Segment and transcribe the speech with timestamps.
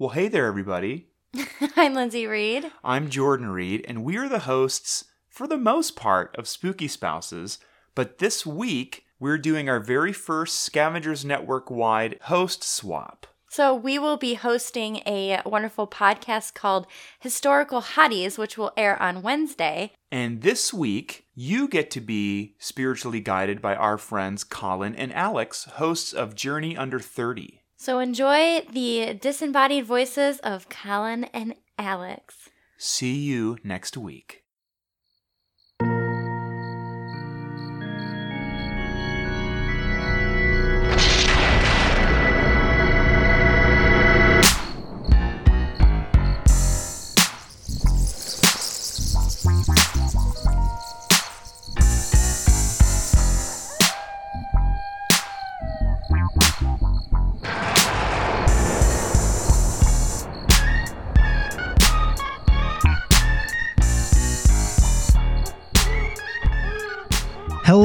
[0.00, 1.08] Well, hey there, everybody.
[1.76, 2.72] I'm Lindsay Reed.
[2.82, 7.58] I'm Jordan Reed, and we are the hosts, for the most part, of Spooky Spouses.
[7.94, 13.26] But this week, we're doing our very first Scavengers Network wide host swap.
[13.50, 16.86] So, we will be hosting a wonderful podcast called
[17.18, 19.92] Historical Hotties, which will air on Wednesday.
[20.10, 25.64] And this week, you get to be spiritually guided by our friends Colin and Alex,
[25.64, 27.59] hosts of Journey Under 30.
[27.82, 32.50] So, enjoy the disembodied voices of Colin and Alex.
[32.76, 34.42] See you next week.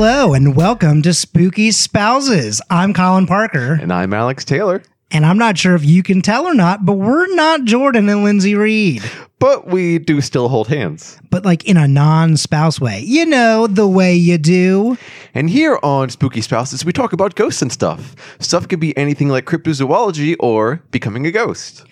[0.08, 2.61] Hello and welcome to Spooky Spouses.
[2.70, 4.84] I'm Colin Parker, And I'm Alex Taylor.
[5.09, 8.23] and I'm not sure if you can tell or not, but we're not Jordan and
[8.23, 9.02] Lindsay Reed,
[9.39, 11.20] But we do still hold hands.
[11.31, 13.00] but like in a non spouse way.
[13.03, 14.95] You know, the way you do.
[15.34, 18.16] And here on Spooky Spouses, we talk about ghosts and stuff.
[18.40, 21.84] Stuff could be anything like cryptozoology or becoming a ghost,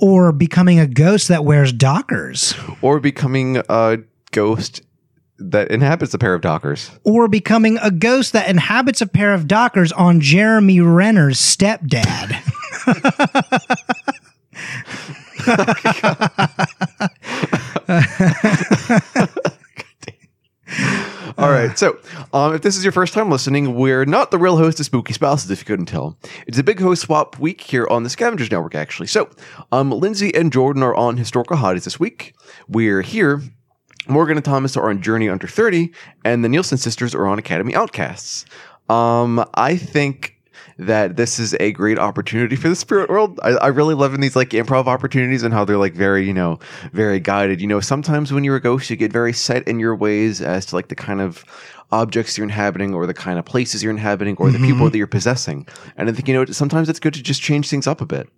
[0.00, 2.52] Or becoming a ghost that wears dockers.
[2.82, 3.98] or becoming a
[4.32, 4.82] ghost
[5.40, 6.90] that inhabits a pair of dockers.
[7.04, 12.36] Or becoming a ghost that inhabits a pair of dockers on Jeremy Renner's stepdad.
[21.38, 21.76] All right.
[21.78, 21.98] So,
[22.32, 25.12] um, if this is your first time listening, we're not the real host of Spooky
[25.12, 26.18] Spouses, if you couldn't tell.
[26.46, 29.06] It's a big host swap week here on the Scavengers Network, actually.
[29.06, 29.30] So,
[29.72, 32.34] um, Lindsay and Jordan are on Historical Hotties this week.
[32.68, 33.42] We're here.
[34.08, 35.92] Morgan and Thomas are on Journey Under 30,
[36.24, 38.44] and the Nielsen sisters are on Academy Outcasts.
[38.88, 40.36] Um, I think
[40.78, 43.38] that this is a great opportunity for the spirit world.
[43.42, 46.32] I, I really love in these like improv opportunities and how they're like very, you
[46.32, 46.58] know,
[46.92, 47.60] very guided.
[47.60, 50.64] You know, sometimes when you're a ghost, you get very set in your ways as
[50.66, 51.44] to like the kind of
[51.92, 55.06] objects you're inhabiting or the kind of places you're inhabiting or the people that you're
[55.06, 55.66] possessing.
[55.96, 58.28] And I think, you know, sometimes it's good to just change things up a bit.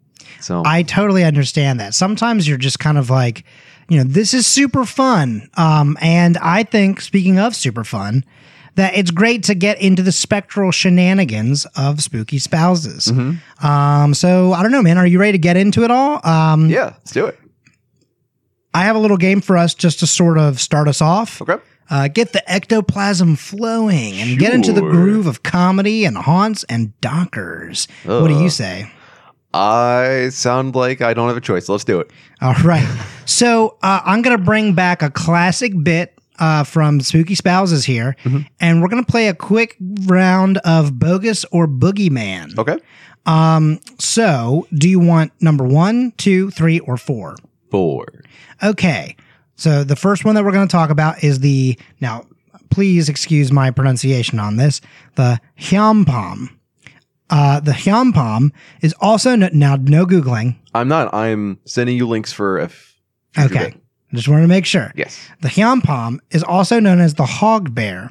[0.40, 1.94] So I totally understand that.
[1.94, 3.44] Sometimes you're just kind of like,
[3.88, 5.48] you know, this is super fun.
[5.56, 8.24] Um, and I think, speaking of super fun,
[8.74, 13.08] that it's great to get into the spectral shenanigans of spooky spouses.
[13.62, 14.96] Um, so I don't know, man.
[14.96, 16.26] Are you ready to get into it all?
[16.26, 17.38] Um, yeah, let's do it.
[18.74, 21.42] I have a little game for us just to sort of start us off.
[21.42, 21.58] Okay.
[21.90, 26.98] Uh, get the ectoplasm flowing and get into the groove of comedy and haunts and
[27.02, 27.86] dockers.
[28.04, 28.90] What do you say?
[29.54, 31.68] I sound like I don't have a choice.
[31.68, 32.10] Let's do it.
[32.40, 32.86] All right.
[33.26, 38.16] So uh, I'm going to bring back a classic bit uh, from Spooky Spouses here,
[38.58, 39.76] and we're going to play a quick
[40.06, 42.56] round of Bogus or Boogeyman.
[42.58, 42.78] Okay.
[44.00, 47.36] So, do you want number one, two, three, or four?
[47.70, 48.06] Four.
[48.62, 49.16] Okay.
[49.56, 52.26] So the first one that we're going to talk about is the now.
[52.70, 54.80] Please excuse my pronunciation on this.
[55.14, 56.48] The Hyampom.
[57.30, 58.50] Uh, the Hyampom
[58.82, 60.56] is also no, now no googling.
[60.74, 61.12] I'm not.
[61.14, 62.98] I'm sending you links for if.
[63.38, 63.74] Okay.
[64.14, 64.92] Just wanted to make sure.
[64.94, 65.26] Yes.
[65.40, 68.10] The Hyampom is also known as the hog bear.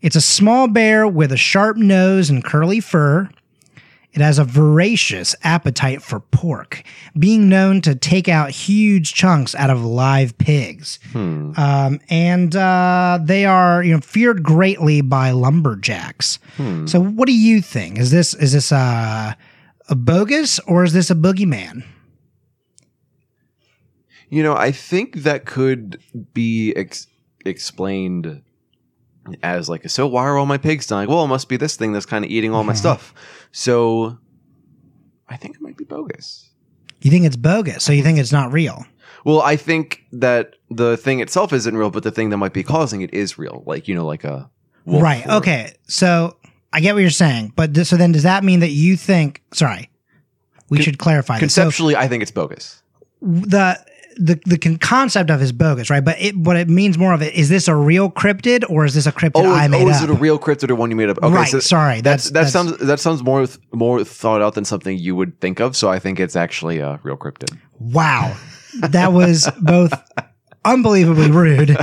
[0.00, 3.28] It's a small bear with a sharp nose and curly fur.
[4.14, 6.84] It has a voracious appetite for pork,
[7.18, 11.00] being known to take out huge chunks out of live pigs.
[11.12, 16.38] Um, and uh, they are, you know, feared greatly by lumberjacks.
[16.86, 17.98] So, what do you think?
[17.98, 19.34] Is this is this uh,
[19.88, 21.82] a bogus or is this a boogeyman?
[24.30, 26.00] You know, I think that could
[26.32, 27.08] be ex-
[27.44, 28.42] explained
[29.42, 31.08] as like, so why are all my pigs dying?
[31.08, 33.14] Well, it must be this thing that's kind of eating all my stuff.
[33.52, 34.18] So
[35.28, 36.50] I think it might be bogus.
[37.00, 38.84] You think it's bogus, so you think it's not real.
[39.24, 42.62] Well, I think that the thing itself isn't real, but the thing that might be
[42.62, 43.62] causing it is real.
[43.66, 44.50] Like, you know, like a
[44.84, 45.26] wolf right.
[45.26, 45.72] or- Okay.
[45.88, 46.36] So
[46.72, 49.42] I get what you're saying, but th- so then does that mean that you think?
[49.52, 49.88] Sorry,
[50.68, 51.38] we should clarify.
[51.38, 51.54] This.
[51.54, 52.82] So Conceptually, I think it's bogus.
[53.22, 53.78] the
[54.16, 56.04] the the concept of is bogus, right?
[56.04, 58.94] But it what it means more of it is this a real cryptid or is
[58.94, 60.96] this a cryptid Oh, I made oh is it a real cryptid or one you
[60.96, 61.18] made up?
[61.22, 61.48] Okay, right.
[61.48, 62.00] so sorry.
[62.00, 65.40] that's, That's, that that's sounds that sounds more more thought out than something you would
[65.40, 65.76] think of.
[65.76, 67.56] So I think it's actually a real cryptid.
[67.78, 68.36] wow.
[68.80, 69.92] That was both
[70.64, 71.76] unbelievably rude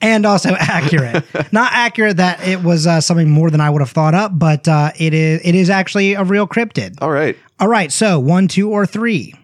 [0.00, 1.24] and also accurate.
[1.52, 4.66] Not accurate that it was uh, something more than I would have thought up, but
[4.66, 6.96] uh, it is it is actually a real cryptid.
[7.02, 7.36] All right.
[7.60, 7.92] All right.
[7.92, 9.34] So one, two, or three.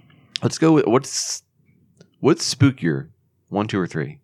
[0.43, 1.43] Let's go with what's
[2.25, 3.09] what's spookier,
[3.51, 4.19] one, two, or three.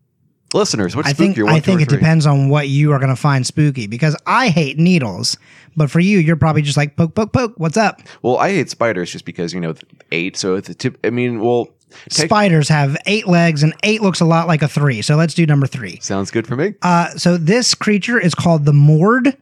[0.55, 1.99] Listeners, what's I think spookier, one, I think it three?
[1.99, 5.37] depends on what you are going to find spooky because I hate needles,
[5.77, 7.53] but for you, you're probably just like poke, poke, poke.
[7.59, 8.01] What's up?
[8.23, 9.75] Well, I hate spiders just because you know
[10.13, 10.37] eight.
[10.37, 10.99] So it's a tip.
[11.05, 11.69] I mean, well,
[12.09, 15.03] take, Spiders have eight legs, and eight looks a lot like a three.
[15.03, 16.01] So let's do number three.
[16.01, 16.75] sounds good for me.
[16.83, 19.37] Uh, so this creature is called the Mord.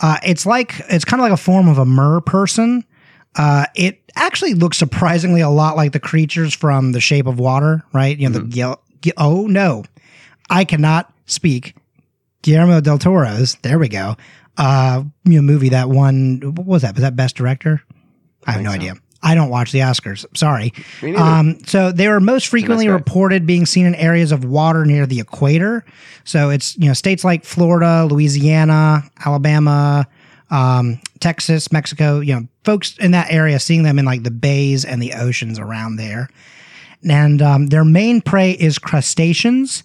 [0.00, 2.84] Uh, it's like it's kind of like a form of a mer person.
[3.34, 7.82] Uh, it actually looks surprisingly a lot like the creatures from The Shape of Water,
[7.92, 8.18] right?
[8.18, 8.80] You know, the yellow.
[9.16, 9.84] Oh no,
[10.50, 11.74] I cannot speak.
[12.42, 13.56] Guillermo del Toro's.
[13.62, 14.16] There we go.
[14.56, 16.40] Uh, you know, movie that one.
[16.54, 16.94] What was that?
[16.94, 17.82] Was that Best Director?
[18.46, 18.94] I have no idea.
[19.22, 20.26] I don't watch the Oscars.
[20.36, 20.72] Sorry.
[21.16, 25.20] Um, so they are most frequently reported being seen in areas of water near the
[25.20, 25.84] equator.
[26.24, 30.08] So it's you know states like Florida, Louisiana, Alabama,
[30.52, 32.20] um, Texas, Mexico.
[32.20, 35.58] You know, folks in that area seeing them in like the bays and the oceans
[35.58, 36.28] around there.
[37.08, 39.82] And um, their main prey is crustaceans,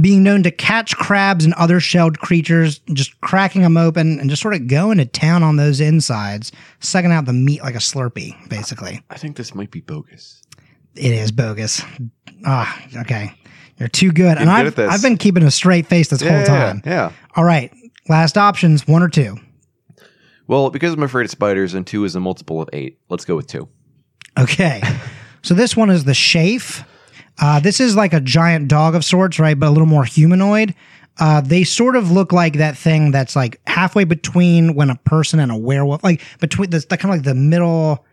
[0.00, 4.40] being known to catch crabs and other shelled creatures, just cracking them open and just
[4.40, 8.48] sort of going to town on those insides, sucking out the meat like a Slurpee,
[8.48, 9.02] basically.
[9.10, 10.42] I think this might be bogus.
[10.94, 11.82] It is bogus.
[12.44, 13.32] Ah, okay.
[13.78, 14.38] You're too good.
[14.38, 14.90] and good I've.
[14.94, 16.82] I've been keeping a straight face this whole yeah, time.
[16.84, 17.12] yeah.
[17.34, 17.72] All right.
[18.08, 19.36] Last options one or two.
[20.50, 22.98] Well, because I'm afraid of spiders, and two is a multiple of eight.
[23.08, 23.68] Let's go with two.
[24.36, 24.82] Okay.
[25.42, 26.84] so this one is the Shafe.
[27.40, 29.56] Uh, this is like a giant dog of sorts, right?
[29.56, 30.74] But a little more humanoid.
[31.20, 35.38] Uh, they sort of look like that thing that's like halfway between when a person
[35.38, 38.04] and a werewolf, like between the, the kind of like the middle,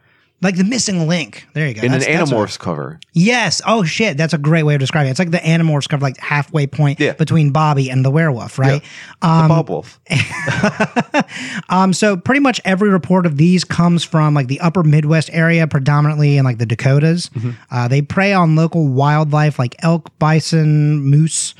[0.41, 1.47] like the missing link.
[1.53, 1.81] There you go.
[1.81, 2.99] In That's- an Animorphs cover.
[3.13, 3.61] Yes.
[3.65, 4.17] Oh shit.
[4.17, 5.11] That's a great way of describing it.
[5.11, 7.13] It's like the Animorphs cover, like halfway point Yeah.
[7.13, 8.81] between Bobby and the werewolf, right?
[9.21, 9.99] The Bob Wolf.
[11.69, 15.67] Um, so pretty much every report of these comes from like the upper Midwest area,
[15.67, 17.29] predominantly in like the Dakotas.
[17.71, 21.53] Uh, they prey on local wildlife like elk, bison, moose.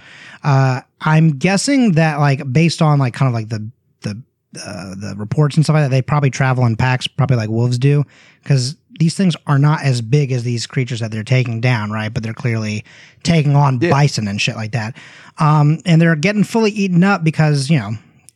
[0.44, 3.70] Uh, I'm guessing that like based on like kind of like the
[4.56, 7.78] uh, the reports and stuff like that, they probably travel in packs, probably like wolves
[7.78, 8.04] do,
[8.44, 12.12] because these things are not as big as these creatures that they're taking down, right?
[12.14, 12.84] But they're clearly
[13.24, 14.96] taking on bison and shit like that.
[15.40, 17.92] Um, and they're getting fully eaten up because you know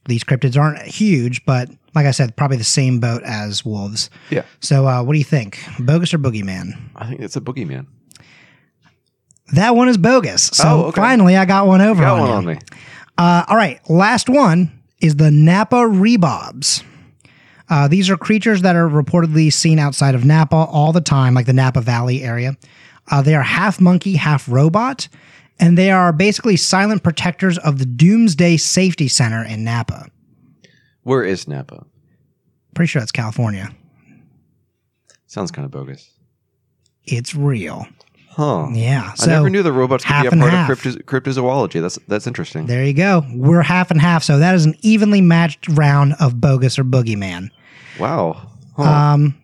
[0.08, 4.10] these cryptids aren't huge, but like I said, probably the same boat as wolves.
[4.30, 4.44] Yeah.
[4.60, 6.72] So, uh, what do you think, bogus or boogeyman?
[6.96, 7.86] I think it's a boogeyman.
[9.54, 10.44] That one is bogus.
[10.44, 11.02] So Oh, okay.
[11.02, 12.36] finally, I got one over Got on one you.
[12.36, 12.58] on me.
[13.18, 14.72] Uh, all right, last one
[15.02, 16.84] is the Napa rebobs.
[17.70, 21.46] Uh, these are creatures that are reportedly seen outside of Napa all the time, like
[21.46, 22.58] the Napa Valley area.
[23.10, 25.08] Uh, they are half monkey, half robot,
[25.60, 30.08] and they are basically silent protectors of the Doomsday Safety Center in Napa.
[31.04, 31.86] Where is Napa?
[32.74, 33.70] Pretty sure that's California.
[35.28, 36.12] Sounds kind of bogus.
[37.06, 37.88] It's real.
[38.32, 38.68] Huh.
[38.72, 39.14] Yeah.
[39.20, 40.70] I never knew the robots could be a part half.
[40.70, 41.82] of crypto- cryptozoology.
[41.82, 42.66] That's that's interesting.
[42.66, 43.24] There you go.
[43.34, 44.24] We're half and half.
[44.24, 47.50] So that is an evenly matched round of bogus or boogeyman.
[48.00, 48.50] Wow.
[48.78, 48.84] Huh.
[48.84, 49.36] Um,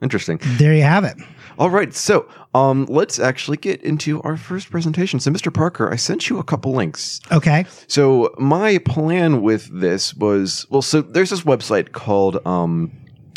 [0.00, 0.38] interesting.
[0.58, 1.16] there you have it.
[1.58, 5.20] All right, so um, let's actually get into our first presentation.
[5.20, 5.52] So, Mr.
[5.52, 7.18] Parker, I sent you a couple links.
[7.32, 7.64] Okay.
[7.86, 12.92] So, my plan with this was well, so there's this website called um,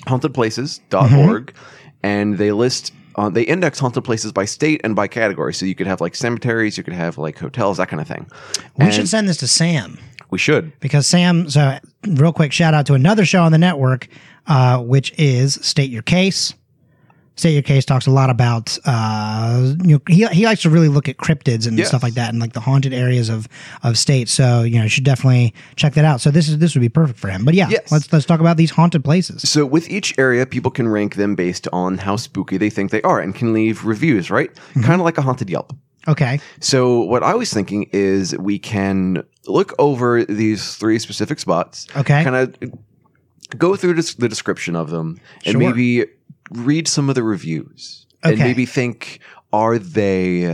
[0.08, 1.54] hauntedplaces.org,
[2.04, 2.94] and they list.
[3.20, 5.54] Uh, they index haunted places by state and by category.
[5.54, 8.26] So you could have like cemeteries, you could have like hotels, that kind of thing.
[8.78, 10.78] We And should send this to Sam we should.
[10.80, 11.50] because Sam.
[11.50, 14.08] So, real quick shout out to another show on the network,
[14.48, 16.54] uh, which is State Your Case.
[17.40, 20.90] State Your Case talks a lot about, uh, you know, he, he likes to really
[20.90, 21.88] look at cryptids and Yes.
[21.88, 23.48] stuff like that and like the haunted areas of,
[23.82, 24.34] of states.
[24.34, 26.20] So, you know, you should definitely check that out.
[26.20, 27.46] So this is, this would be perfect for him.
[27.46, 27.92] But yeah, Yes.
[27.92, 29.50] let's, let's talk about these haunted places.
[29.50, 33.02] So with each area, people can rank them based on how spooky they think they
[33.04, 34.54] are and can leave reviews, right?
[34.54, 34.82] Mm-hmm.
[34.84, 35.74] Kind of like a haunted Yelp.
[36.10, 36.42] Okay.
[36.60, 41.88] So what I was thinking is we can look over these three specific spots.
[41.96, 42.22] Okay.
[42.24, 42.56] Kind of
[43.58, 45.60] go through the description of them and Sure.
[45.60, 46.06] maybe
[46.52, 49.20] read some of the reviews and maybe think:
[49.54, 50.46] Are they?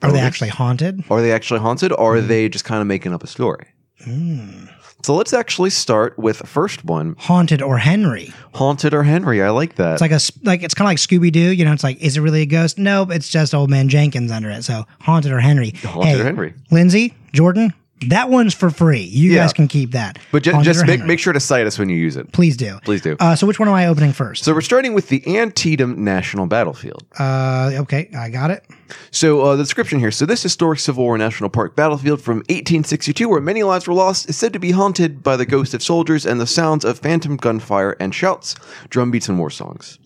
[0.00, 1.02] Are they actually haunted?
[1.10, 2.18] Are they actually haunted, or Mm.
[2.18, 3.66] are they just kind of making up a story?
[4.04, 4.66] Hmm.
[5.04, 8.32] So let's actually start with the first one: Haunted or Henry?
[8.54, 9.42] haunted or Henry.
[9.42, 9.92] I like that.
[9.94, 11.40] It's like a like it's kind of like Scooby Doo.
[11.52, 12.78] You know, it's like is it really a ghost?
[12.78, 14.64] Nope, it's just old man Jenkins under it.
[14.64, 15.70] So haunted or Henry?
[15.84, 16.54] haunted Hey, or Henry.
[16.70, 17.72] Lindsay, Jordan,
[18.06, 19.02] That one's for free.
[19.02, 19.42] You Yeah.
[19.42, 20.18] guys can keep that.
[20.32, 22.30] But ju- just make, make sure to cite us when you use it.
[22.32, 22.78] Please do.
[22.84, 23.16] Please do.
[23.18, 24.44] Uh, so which one am I opening first?
[24.44, 27.04] So we're starting with the Antietam National Battlefield.
[27.18, 28.64] uh, okay, I got it.
[29.10, 30.10] So uh, the description here.
[30.10, 34.28] So this historic Civil War National Park battlefield from 1862, where many lives were lost,
[34.30, 37.36] is said to be haunted by the ghosts of soldiers and the sounds of phantom
[37.36, 38.54] gunfire and shouts,
[38.88, 39.98] drumbeats, and war songs.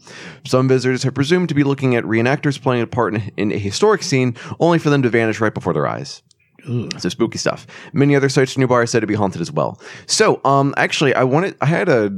[0.45, 3.59] Some visitors have presumed to be looking at reenactors playing a part in, in a
[3.59, 6.23] historic scene, only for them to vanish right before their eyes.
[6.99, 7.67] So spooky stuff.
[7.93, 9.81] Many other sites nearby are said to be haunted as well.
[10.07, 12.11] So, um, actually, I wanted, I had a,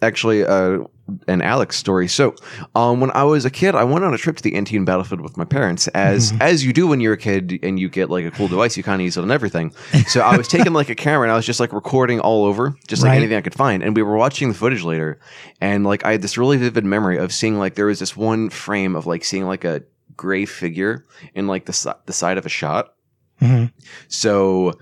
[0.00, 0.78] actually, uh,
[1.26, 2.06] an Alex story.
[2.06, 2.34] So,
[2.76, 5.20] um, when I was a kid, I went on a trip to the Antietam battlefield
[5.20, 8.24] with my parents, as as you do when you're a kid and you get like
[8.24, 9.72] a cool device, you kind of use it on everything.
[10.06, 12.74] So I was taking like a camera and I was just like recording all over,
[12.86, 13.16] just like Right.
[13.18, 13.82] anything I could find.
[13.82, 15.18] And we were watching the footage later,
[15.60, 18.48] and like I had this really vivid memory of seeing like there was this one
[18.50, 19.82] frame of like seeing like a
[20.16, 22.94] gray figure in like the the side of a shot.
[23.40, 23.72] Mhm.
[24.08, 24.72] So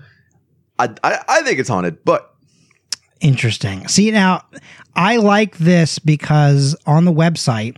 [0.77, 2.25] I, I I think it's haunted, but
[3.21, 3.85] Interesting.
[3.89, 4.45] See now,
[4.95, 7.75] I like this because on the website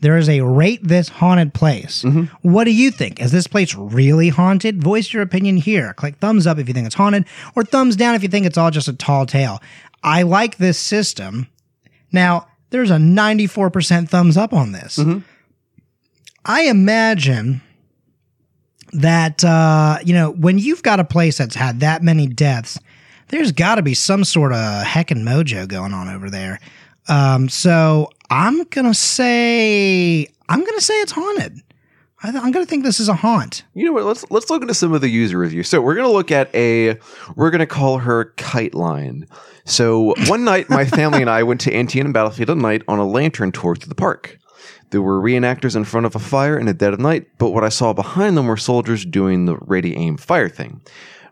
[0.00, 2.04] there is a rate this haunted place.
[2.42, 3.20] What do you think?
[3.20, 4.80] Is this place really haunted?
[4.80, 5.94] Voice your opinion here.
[5.94, 7.24] Click thumbs up if you think it's haunted,
[7.56, 9.60] or thumbs down if you think it's all just a tall tale.
[10.04, 11.48] I like this system.
[12.12, 15.00] Now, there's a 94% thumbs up on this.
[16.44, 17.62] I imagine
[18.92, 22.78] that uh, you know when you've got a place that's had that many deaths,
[23.28, 26.60] there's got to be some sort of heckin' mojo going on over there.
[27.08, 31.62] Um, so I'm gonna say I'm gonna say it's haunted.
[32.22, 33.64] I I'm gonna think this is a haunt.
[33.74, 34.04] you know what?
[34.04, 35.68] Let's let's look into some of the user reviews.
[35.68, 36.98] So we're gonna look at a
[37.36, 39.26] we're gonna call her Kite Line.
[39.64, 43.06] So one night, my family and I went to Antietam Battlefield at night on a
[43.06, 44.38] lantern tour through the park.
[44.90, 47.64] There were reenactors in front of a fire in the dead of night, but what
[47.64, 50.80] I saw behind them were soldiers doing the ready aim fire thing.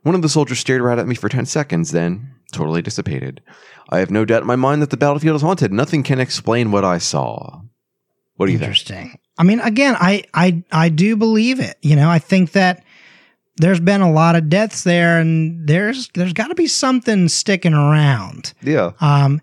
[0.02, 3.40] One of the soldiers stared right at me for 10 seconds, then totally dissipated.
[3.88, 5.72] I have no doubt in my mind that the battlefield is haunted.
[5.72, 7.60] Nothing can explain what I saw.
[8.36, 8.68] What do you think?
[8.68, 9.18] Interesting.
[9.38, 11.76] I mean, again, I I I do believe it.
[11.82, 12.84] You know, I think that
[13.56, 17.74] there's been a lot of deaths there, and there's there's got to be something sticking
[17.74, 18.52] around.
[18.62, 18.92] Yeah.
[19.00, 19.40] Um,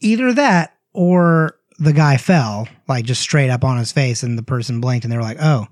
[0.00, 4.42] either that or the guy fell like just straight up on his face, and the
[4.42, 5.66] person blinked, and they were like, "Oh,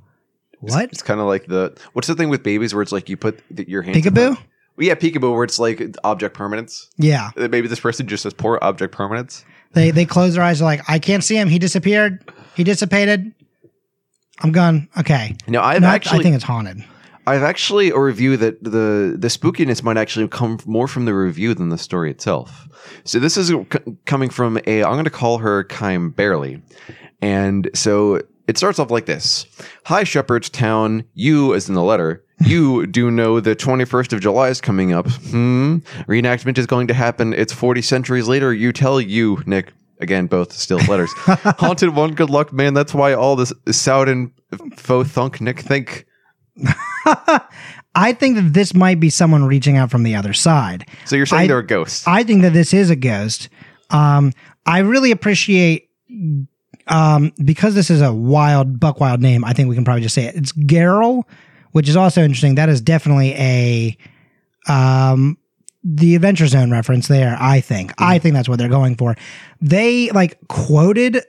[0.61, 0.91] what?
[0.91, 3.41] It's kind of like the what's the thing with babies where it's like you put
[3.51, 4.37] the, your hand Peekaboo?
[4.77, 6.89] Well, yeah, peekaboo, where it's like object permanence.
[6.97, 9.45] Yeah." Uh, Maybe this person just has poor object permanence.
[9.75, 10.59] They they close their eyes.
[10.61, 11.49] They're like, "I can't see him.
[11.49, 12.29] He disappeared.
[12.57, 13.33] He dissipated.
[14.41, 14.89] I'm gone.
[14.99, 16.83] Okay." Now, I've No, I- actually, I think it's haunted.
[17.29, 21.55] I've actually a review that the the spookiness might actually come more from the review
[21.55, 22.69] than the story itself.
[23.05, 23.67] So this is c-
[24.07, 26.63] coming from a I'm going to call her Kime Barely,
[27.21, 29.47] and so it starts off like this:
[29.85, 32.25] Hi Shepherdstown, you as in the letter.
[32.41, 35.09] You do know the 21st of July is coming up.
[35.09, 35.79] Hmm.
[36.07, 37.35] Reenactment is going to happen.
[37.35, 38.55] It's 40 centuries later.
[38.55, 39.73] You tell you, Nick.
[40.01, 41.11] Again, both still letters.
[41.17, 42.75] Haunted one, good luck, man.
[42.75, 44.33] That's why all this Soudin
[44.77, 46.07] faux thunk Nick think.
[47.95, 50.87] I think that this might be someone reaching out from the other side.
[51.05, 52.07] So you're saying I- they're a ghost?
[52.07, 53.49] I think that this is a ghost.
[53.91, 54.33] Um,
[54.67, 55.89] I really appreciate
[56.87, 59.45] um, because this is a wild buck wild name.
[59.45, 60.35] I think we can probably just say it.
[60.37, 61.25] It's Geralt,
[61.73, 62.55] which is also interesting.
[62.57, 63.97] That is definitely a
[64.69, 65.39] um,
[65.85, 67.37] the Adventure Zone reference there.
[67.41, 67.93] I think.
[67.99, 69.17] I think that's what they're going for.
[69.61, 71.23] They like quoted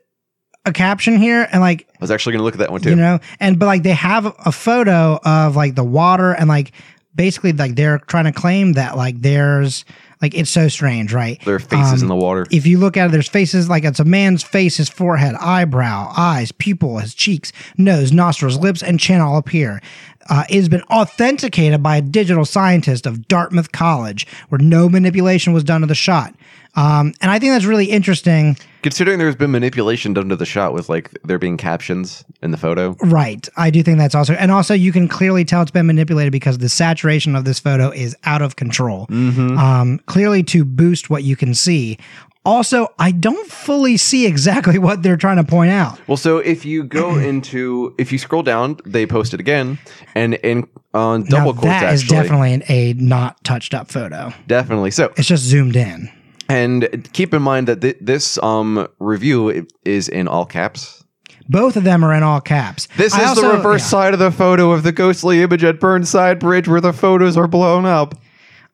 [0.66, 2.90] a caption here and like I was actually to look at that one too.
[2.92, 6.74] you know and but like they have a photo of like the water and like
[7.16, 9.86] basically like they're trying to claim that like there's
[10.22, 12.46] like it's so strange right Their faces in Um, the water.
[12.52, 16.12] if you look at it there's faces like it's a man's face his forehead eyebrow
[16.16, 19.82] eyes pupil his cheeks nose nostrils lips and chin all appear
[20.30, 25.54] uh, it has been authenticated by a digital scientist of dartmouth college where no manipulation
[25.54, 26.36] was done to the shot
[26.76, 30.74] um, and i think that's really interesting Considering there's been manipulation done to the shot
[30.74, 32.96] with like there being captions in the photo.
[33.02, 33.48] Right.
[33.58, 36.60] I do think that's also, and also you can clearly tell it's been manipulated because
[36.60, 39.06] the saturation of this photo is out of control.
[39.10, 41.98] Um, clearly to boost what you can see.
[42.46, 46.00] Also, I don't fully see exactly what they're trying to point out.
[46.08, 49.78] Well, so if you go into if you scroll down, they post it again,
[50.16, 53.92] and in on double now, quotes that is actually, definitely an, a not touched up
[53.92, 54.32] photo.
[54.48, 54.92] definitely.
[54.92, 56.10] So It's just zoomed in.
[56.50, 61.04] And keep in mind that th- this um review is in all caps.
[61.48, 62.88] Both of them are in all caps.
[62.98, 63.88] This I is the reverse yeah.
[63.88, 67.48] side of the photo of the ghostly image at Burnside Bridge where the photos are
[67.48, 68.16] blown up.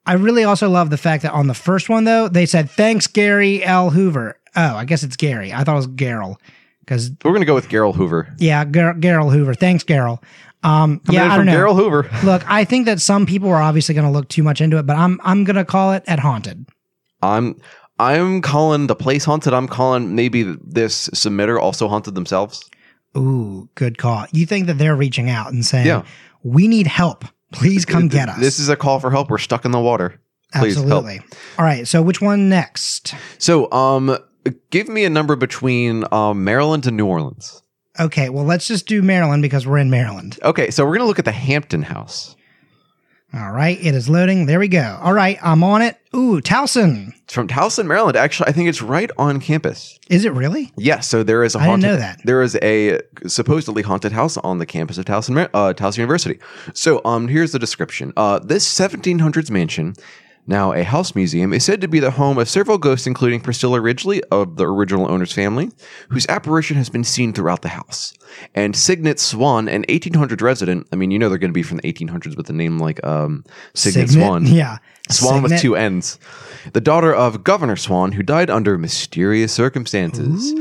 [0.06, 3.08] I really also love the fact that on the first one though, they said thanks
[3.08, 3.92] Gary L.
[3.92, 4.38] Hoover.
[4.56, 5.54] Oh, I guess it's Gary.
[5.54, 6.38] I thought it was Gerald.
[6.80, 8.34] because We're gonna go with Gerald Hoover.
[8.38, 9.54] yeah, Gar- Garrel Hoover.
[9.54, 10.22] Thanks, Garrel.
[10.64, 11.52] Um, yeah, I don't know.
[11.52, 12.10] Gerald Hoover.
[12.24, 14.86] Look, I think that some people are obviously going to look too much into it,
[14.88, 16.66] but I'm I'm going to call it at haunted.
[17.26, 17.60] I'm
[18.00, 19.54] I'm calling the place haunted.
[19.54, 22.70] I'm calling maybe this submitter also haunted themselves.
[23.18, 24.26] Ooh, good call.
[24.34, 26.04] You think that they're reaching out and saying, Yeah.
[26.44, 27.24] "We need help.
[27.54, 29.30] Please come get us." This is a call for help.
[29.30, 30.20] We're stuck in the water.
[30.54, 30.86] Please help.
[30.86, 31.20] absolutely.
[31.58, 31.88] All right.
[31.88, 33.14] So, which one next?
[33.38, 34.18] So, um,
[34.70, 37.62] give me a number between um, Maryland and New Orleans.
[38.00, 38.30] Okay.
[38.30, 40.38] Well, let's just do Maryland because we're in Maryland.
[40.44, 42.35] Okay, so we're gonna look at the Hampton House.
[43.36, 43.78] All right.
[43.82, 44.46] It is loading.
[44.46, 44.98] There we go.
[45.02, 45.38] All right.
[45.44, 45.98] I'm on it.
[46.16, 47.14] Ooh, Towson.
[47.26, 48.16] It's from Towson, Maryland.
[48.16, 50.00] Actually, I think it's right on campus.
[50.10, 50.72] Is it really?
[50.78, 52.22] Yes, so there is a I didn't know that.
[52.24, 56.40] There is a supposedly haunted house on the campus of Towson, uh, Towson University.
[56.74, 58.14] So, um, here's the description.
[58.16, 59.96] Uh, this 1700s mansion,
[60.48, 63.82] now a house museum, is said to be the home of several ghosts, including Priscilla
[63.82, 65.72] Ridgely of the original owner's family,
[66.10, 68.14] whose apparition has been seen throughout the house,
[68.54, 70.88] and Signet Swan, an 1800 resident.
[70.92, 73.06] I mean, you know they're going to be from the 1800s with a name like
[73.06, 74.46] um, Signet, Swan.
[74.46, 74.78] Yeah.
[75.10, 76.18] Swan with two N's.
[76.74, 80.52] The daughter of Governor Swan, who died under mysterious circumstances.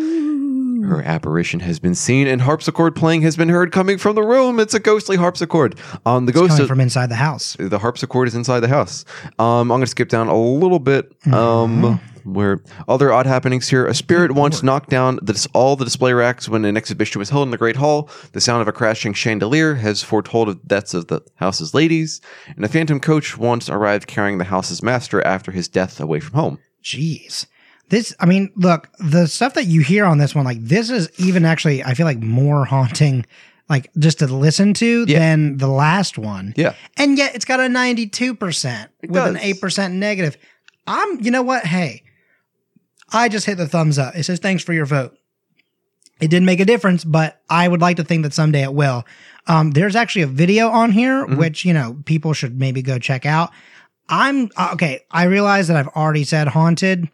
[0.87, 4.61] Her apparition has been seen, and harpsichord playing has been heard coming from the room.
[4.61, 5.79] It's a ghostly harpsichord.
[6.05, 7.57] Um, the ghost Coming of, from inside the house.
[7.59, 9.05] the harpsichord is inside the house.
[9.39, 11.13] Um, I'm going to skip down a little bit.
[11.33, 13.87] Um, where other odd happenings here.
[13.87, 17.47] A spirit once knocked down the, all the display racks when an exhibition was held
[17.47, 18.09] in the Great Hall.
[18.33, 22.21] The sound of a crashing chandelier has foretold of deaths of the house's ladies.
[22.57, 26.35] And a phantom coach once arrived carrying the house's master after his death away from
[26.35, 26.59] home.
[26.83, 27.47] Jeez.
[27.91, 31.09] This, I mean, look, the stuff that you hear on this one, like this is
[31.19, 33.27] even actually, I feel like more haunting,
[33.69, 35.19] like just to listen to Yeah.
[35.19, 36.55] than the last one.
[36.57, 36.75] Yeah.
[36.97, 40.37] And yet it's got a 92% with an 8% negative.
[40.87, 41.65] I'm, you know what?
[41.67, 42.03] Hey,
[43.13, 44.17] I just hit the thumbs up.
[44.17, 45.17] It says, thanks for your vote.
[46.21, 49.05] It didn't make a difference, but I would like to think that someday it will.
[49.47, 51.37] Um, there's actually a video on here, Mm-hmm.
[51.37, 53.51] which, you know, people should maybe go check out.
[54.09, 55.01] I'm uh, okay.
[55.11, 57.09] I realize that I've already said haunted.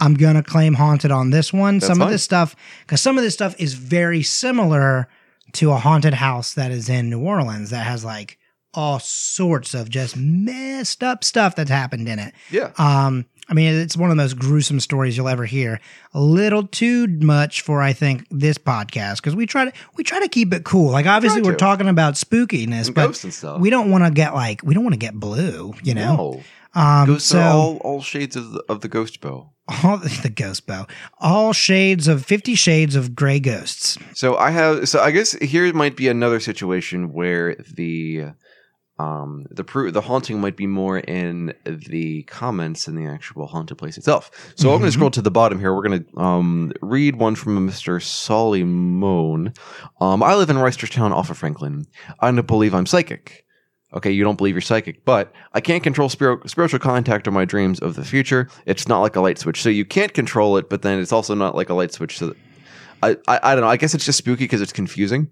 [0.00, 1.80] I'm gonna claim haunted on this one.
[1.80, 2.54] some of this stuff,
[2.86, 5.08] because some of this stuff is very similar
[5.54, 8.38] to a haunted house that is in New Orleans that has like
[8.74, 12.34] all sorts of just messed up stuff that's happened in it.
[12.50, 12.70] Yeah.
[12.76, 15.80] Um, I mean, it's one of the most gruesome stories you'll ever hear.
[16.12, 20.20] A little too much for I think this podcast because we try to we try
[20.20, 20.90] to keep it cool.
[20.90, 24.74] Like obviously we're talking about spookiness, And but we don't want to get like we
[24.74, 26.16] don't want to get blue, you know.
[26.16, 26.42] No.
[26.74, 29.50] Um, Ghosts so all, all shades of the, of the ghost bow.
[29.84, 30.86] all the ghost bow,
[31.18, 33.98] all shades of Fifty Shades of Gray Ghosts.
[34.14, 34.88] So I have.
[34.88, 38.26] So I guess here might be another situation where the
[38.98, 43.78] um the pro- the haunting might be more in the comments than the actual haunted
[43.78, 44.30] place itself.
[44.56, 45.72] So I'm going to scroll to the bottom here.
[45.74, 48.02] We're going to um read one from Mr.
[48.02, 49.54] Solly Moan.
[50.00, 51.86] Um, I live in Reisterstown off of Franklin.
[52.20, 53.44] I don't believe I'm psychic.
[53.94, 57.46] Okay, you don't believe you're psychic, but I can't control spir- spiritual contact or my
[57.46, 58.48] dreams of the future.
[58.66, 61.34] It's not like a light switch, so you can't control it, but then it's also
[61.34, 62.18] not like a light switch.
[62.18, 62.34] So
[63.02, 63.70] I, I, I don't know.
[63.70, 65.30] I guess it's just spooky because it's confusing.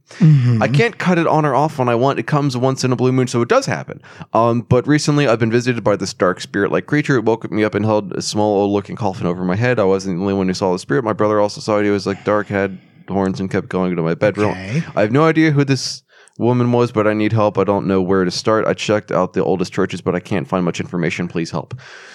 [0.62, 2.18] I can't cut it on or off when I want.
[2.18, 4.00] It comes once in a blue moon, so it does happen.
[4.32, 7.16] Um, but recently I've been visited by this dark spirit-like creature.
[7.16, 9.78] It woke me up and held a small old-looking coffin over my head.
[9.78, 11.04] I wasn't the only one who saw the spirit.
[11.04, 11.84] My brother also saw it.
[11.84, 14.52] He was like dark, had horns, and kept going to my bedroom.
[14.52, 14.82] Okay.
[14.94, 16.04] I have no idea who this
[16.38, 17.58] woman was, but I need help.
[17.58, 18.66] I don't know where to start.
[18.66, 21.28] I checked out the oldest churches, but I can't find much information.
[21.28, 21.74] Please help.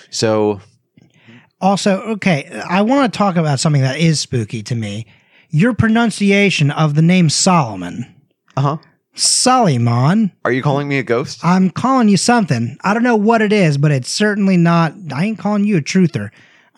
[0.10, 0.60] So
[1.60, 5.06] Also, okay, I want to talk about something that is spooky to me.
[5.50, 8.06] Your pronunciation of the name Solomon,
[8.58, 8.78] Uh huh.
[9.14, 10.32] Solomon.
[10.46, 11.44] Are you calling me a ghost?
[11.44, 12.78] I'm calling you something.
[12.84, 14.94] I don't know what it is, but it's certainly not.
[15.14, 16.30] I ain't calling you a truther.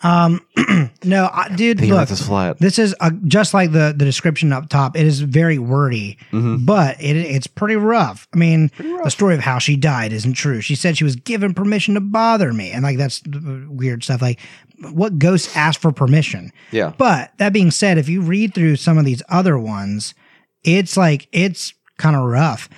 [0.02, 0.44] Um,
[1.04, 2.58] no, I, dude, Think look, this flat.
[2.58, 4.96] this is a, just like the the description up top.
[4.96, 6.64] It is very wordy, Mm-hmm.
[6.66, 8.28] but it it's pretty rough.
[8.34, 10.60] I mean, the story of how she died isn't true.
[10.60, 14.20] She said she was given permission to bother me, and like that's uh, weird stuff.
[14.20, 14.40] Like,
[14.92, 16.52] what ghost asked for permission?
[16.70, 16.92] Yeah.
[16.98, 20.12] But that being said, if you read through some of these other ones,
[20.64, 22.68] it's like it's kind of rough.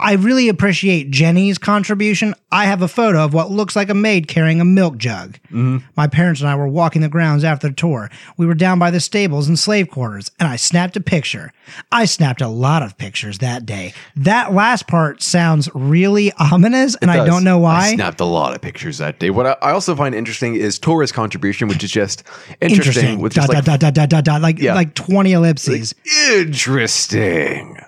[0.00, 2.34] I really appreciate Jenny's contribution.
[2.50, 5.38] I have a photo of what looks like a maid carrying a milk jug.
[5.52, 5.78] Mm-hmm.
[5.96, 8.10] My parents and I were walking the grounds after the tour.
[8.36, 11.52] We were down by the stables and slave quarters, and I snapped a picture.
[11.92, 13.92] I snapped a lot of pictures that day.
[14.16, 17.88] That last part sounds really ominous, and I don't know why.
[17.88, 19.30] I snapped a lot of pictures that day.
[19.30, 22.24] What I, I also find interesting is Tori's contribution, which is just
[22.60, 23.18] interesting, Interesting.
[23.20, 24.74] with Dot, just like dot, dot, dot, dot, dot, like, Yeah.
[24.74, 25.94] like 20 ellipses.
[26.30, 27.78] interesting.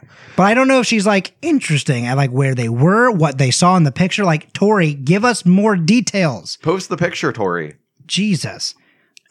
[0.40, 3.50] But I don't know if she's like interesting at like where they were, what they
[3.50, 4.24] saw in the picture.
[4.24, 6.56] Like Tori, give us more details.
[6.62, 7.74] Post the picture, Tori.
[8.06, 8.74] Jesus.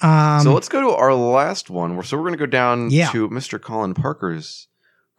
[0.02, 2.00] Um, so let's go to our last one.
[2.04, 3.10] So we're going to go down Yeah.
[3.10, 3.60] to Mr.
[3.60, 4.68] Colin Parker's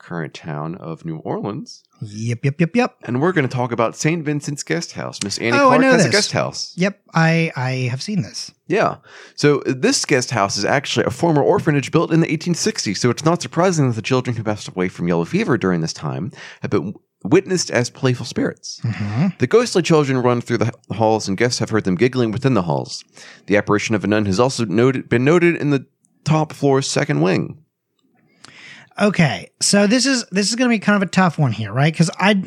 [0.00, 3.94] current town of New Orleans, yep, yep, yep, yep, and we're going to talk about
[3.94, 4.24] St.
[4.24, 5.18] Vincent's Guest House.
[5.22, 6.12] Miss Annie Oh, I Clark know has a this.
[6.16, 6.72] guest house.
[6.76, 7.00] yep.
[7.14, 8.50] I I have seen this.
[8.66, 8.96] Yeah.
[9.36, 12.96] So this guest house is actually a former orphanage built in the 1860s.
[12.98, 15.92] So it's not surprising that the children who passed away from yellow fever during this
[15.92, 16.32] time
[16.62, 18.80] have been witnessed as playful spirits.
[18.82, 19.36] Mhm.
[19.38, 22.62] The ghostly children run through the halls, and guests have heard them giggling within the
[22.62, 23.04] halls.
[23.46, 25.84] The apparition of a nun has also noted, been noted in the
[26.24, 27.58] top floor's second wing.
[29.00, 31.72] Okay, so this is this is going to be kind of a tough one here,
[31.72, 31.92] right?
[31.92, 32.42] Because I,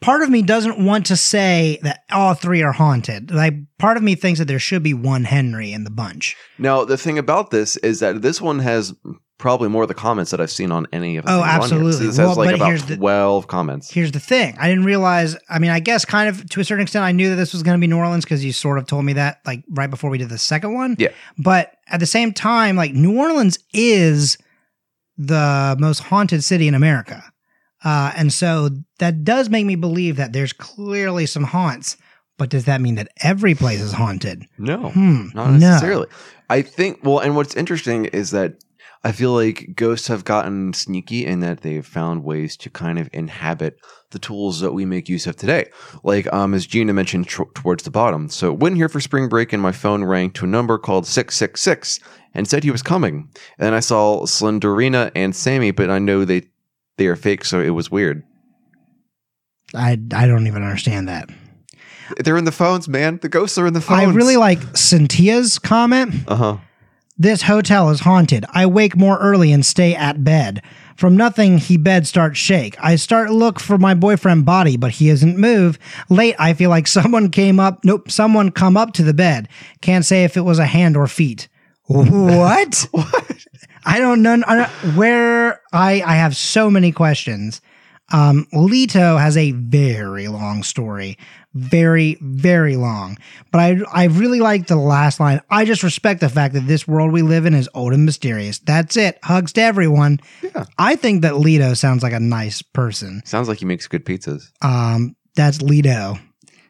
[0.00, 3.30] part of me doesn't want to say that all three are haunted.
[3.32, 6.36] Like, part of me thinks that there should be one Henry in the bunch.
[6.58, 8.94] Now, the thing about this is that this one has
[9.38, 11.48] probably more of the comments that I've seen on any of the Oh, things on
[11.48, 11.62] here.
[11.62, 11.92] absolutely.
[11.92, 13.90] So this Well, has like about here's the- 12 comments.
[13.90, 15.36] Here's the thing: I didn't realize.
[15.50, 17.64] I mean, I guess kind of to a certain extent, I knew that this was
[17.64, 20.08] going to be New Orleans because you sort of told me that like right before
[20.10, 20.94] we did the second one.
[21.00, 21.08] Yeah.
[21.36, 24.38] But at the same time, like New Orleans is
[25.16, 27.22] the most haunted city in America,
[27.84, 31.96] uh, and so that does make me believe that there's clearly some haunts.
[32.38, 34.46] But does that mean that every place is haunted?
[34.58, 34.90] No.
[34.90, 35.28] Hmm.
[35.34, 35.56] Not no.
[35.56, 36.06] necessarily.
[36.50, 38.62] I think well, and what's interesting is that
[39.06, 43.08] I feel like ghosts have gotten sneaky in that they've found ways to kind of
[43.12, 43.78] inhabit
[44.10, 45.70] the tools that we make use of today.
[46.02, 48.28] Like um, as Gina mentioned tr- towards the bottom.
[48.28, 51.36] So went here for spring break, and my phone rang to a number called six
[51.36, 52.00] six six,
[52.34, 53.30] and said he was coming.
[53.60, 56.42] And I saw Slenderina and Sammy, but I know they
[56.96, 58.24] they are fake, so it was weird.
[59.72, 61.30] I I don't even understand that.
[62.18, 63.20] They're in the phones, man.
[63.22, 64.00] The ghosts are in the phones.
[64.00, 66.12] I really like Cynthia's comment.
[66.26, 66.56] Uh huh.
[67.18, 68.44] This hotel is haunted.
[68.52, 70.62] I wake more early and stay at bed.
[70.96, 72.76] From nothing, he bed starts shake.
[72.82, 75.78] I start look for my boyfriend body, but he isn't move.
[76.10, 77.84] Late, I feel like someone came up.
[77.84, 79.48] Nope, someone come up to the bed.
[79.80, 81.48] Can't say if it was a hand or feet.
[81.86, 82.86] What?
[82.92, 83.44] What?
[83.88, 85.60] I don't know I don't- where.
[85.72, 87.60] I I have so many questions.
[88.12, 91.18] Um, Leto has a very long story,
[91.56, 93.16] very very long.
[93.50, 95.40] But I I really like the last line.
[95.50, 98.58] I just respect the fact that this world we live in is old and mysterious.
[98.58, 99.18] That's it.
[99.22, 100.20] Hugs to everyone.
[100.42, 100.64] Yeah.
[100.78, 103.22] I think that Leto sounds like a nice person.
[103.24, 104.50] Sounds like he makes good pizzas.
[104.62, 106.18] Um, that's Leto.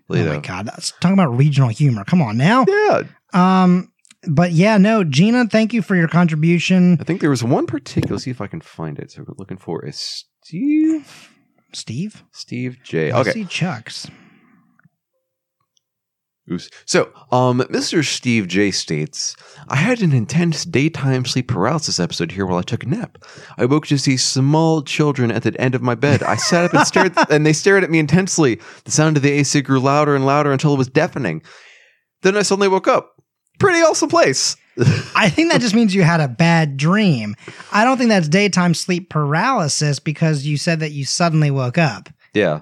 [0.09, 0.31] Leto.
[0.31, 2.05] Oh my god, that's talking about regional humor.
[2.05, 2.65] Come on now.
[2.69, 3.03] Yeah.
[3.33, 3.93] Um,
[4.29, 6.97] but yeah, no, Gina, thank you for your contribution.
[7.01, 8.15] I think there was one particular.
[8.15, 9.11] Let's see if I can find it.
[9.11, 11.31] So we're looking for is Steve
[11.73, 12.25] Steve.
[12.33, 13.13] Steve J.
[13.13, 13.33] Okay.
[13.33, 14.09] see Chucks.
[16.51, 16.71] Oops.
[16.85, 18.05] So, um, Mr.
[18.05, 19.35] Steve J states,
[19.69, 23.19] I had an intense daytime sleep paralysis episode here while I took a nap.
[23.59, 26.23] I woke to see small children at the end of my bed.
[26.23, 28.61] I sat up and stared, and they stared at me intensely.
[28.85, 31.43] The sound of the AC grew louder and louder until it was deafening.
[32.23, 33.15] Then I suddenly woke up.
[33.59, 34.57] Pretty awesome place.
[35.17, 37.35] I think that just means you had a bad dream.
[37.73, 42.09] I don't think that's daytime sleep paralysis because you said that you suddenly woke up.
[42.35, 42.61] Yeah.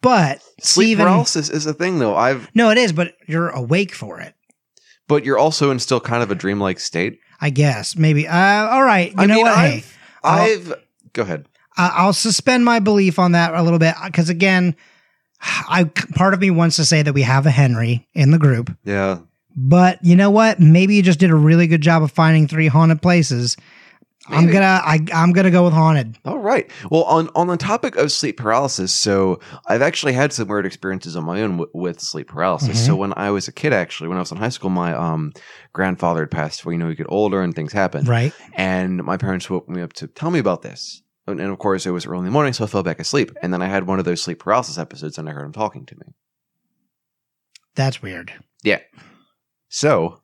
[0.00, 2.14] But Sleep Steven, paralysis is a thing, though.
[2.16, 4.34] I've, no, it is, but you're awake for it.
[5.08, 7.18] but you're also in still kind of a dreamlike state.
[7.40, 8.26] I guess maybe.
[8.28, 8.36] Uh,
[8.68, 9.10] all right.
[9.12, 9.56] You I know mean, what?
[9.58, 9.84] I've, hey,
[10.24, 10.74] I've,
[11.12, 11.46] go ahead.
[11.76, 14.74] I'll suspend my belief on that a little bit because again,
[15.40, 18.76] I part of me wants to say that we have a Henry in the group,
[18.84, 19.20] Yeah.
[19.56, 20.58] but you know what?
[20.58, 23.56] Maybe you just did a really good job of finding three haunted places.
[24.28, 26.18] I'm gonna I, I'm gonna go with haunted.
[26.24, 26.70] All right.
[26.90, 31.16] Well, on on the topic of sleep paralysis, so I've actually had some weird experiences
[31.16, 32.80] on my own w- with sleep paralysis.
[32.82, 32.86] Mhm.
[32.86, 35.32] So when I was a kid, actually, when I was in high school, my um
[35.72, 36.74] grandfather had passed away.
[36.74, 38.32] You know, you get older and things happen, Right.
[38.54, 41.02] and my parents woke me up to tell me about this.
[41.26, 43.32] And, and of course, it was early in the morning, so I fell back asleep.
[43.42, 45.84] And then I had one of those sleep paralysis episodes, and I heard him talking
[45.84, 46.14] to me.
[47.74, 48.32] That's weird.
[48.62, 48.80] Yeah.
[49.68, 50.20] So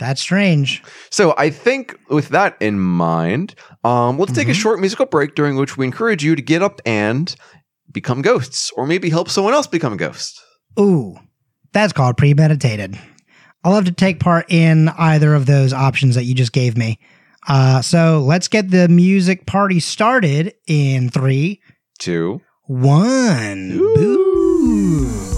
[0.00, 0.82] That's strange.
[1.10, 4.54] So I think with that in mind, um, let's take a Mhm.
[4.62, 7.34] short musical break during which we encourage you to get up and
[7.92, 10.40] become ghosts, or maybe help someone else become a ghost.
[10.78, 11.16] Ooh,
[11.72, 12.98] that's called premeditated.
[13.62, 16.98] I'll love to take part in either of those options that you just gave me.
[17.46, 21.60] Uh, so let's get the music party started in three,
[21.98, 23.72] two, one.
[23.80, 23.94] Ooh.
[23.94, 25.29] Boo.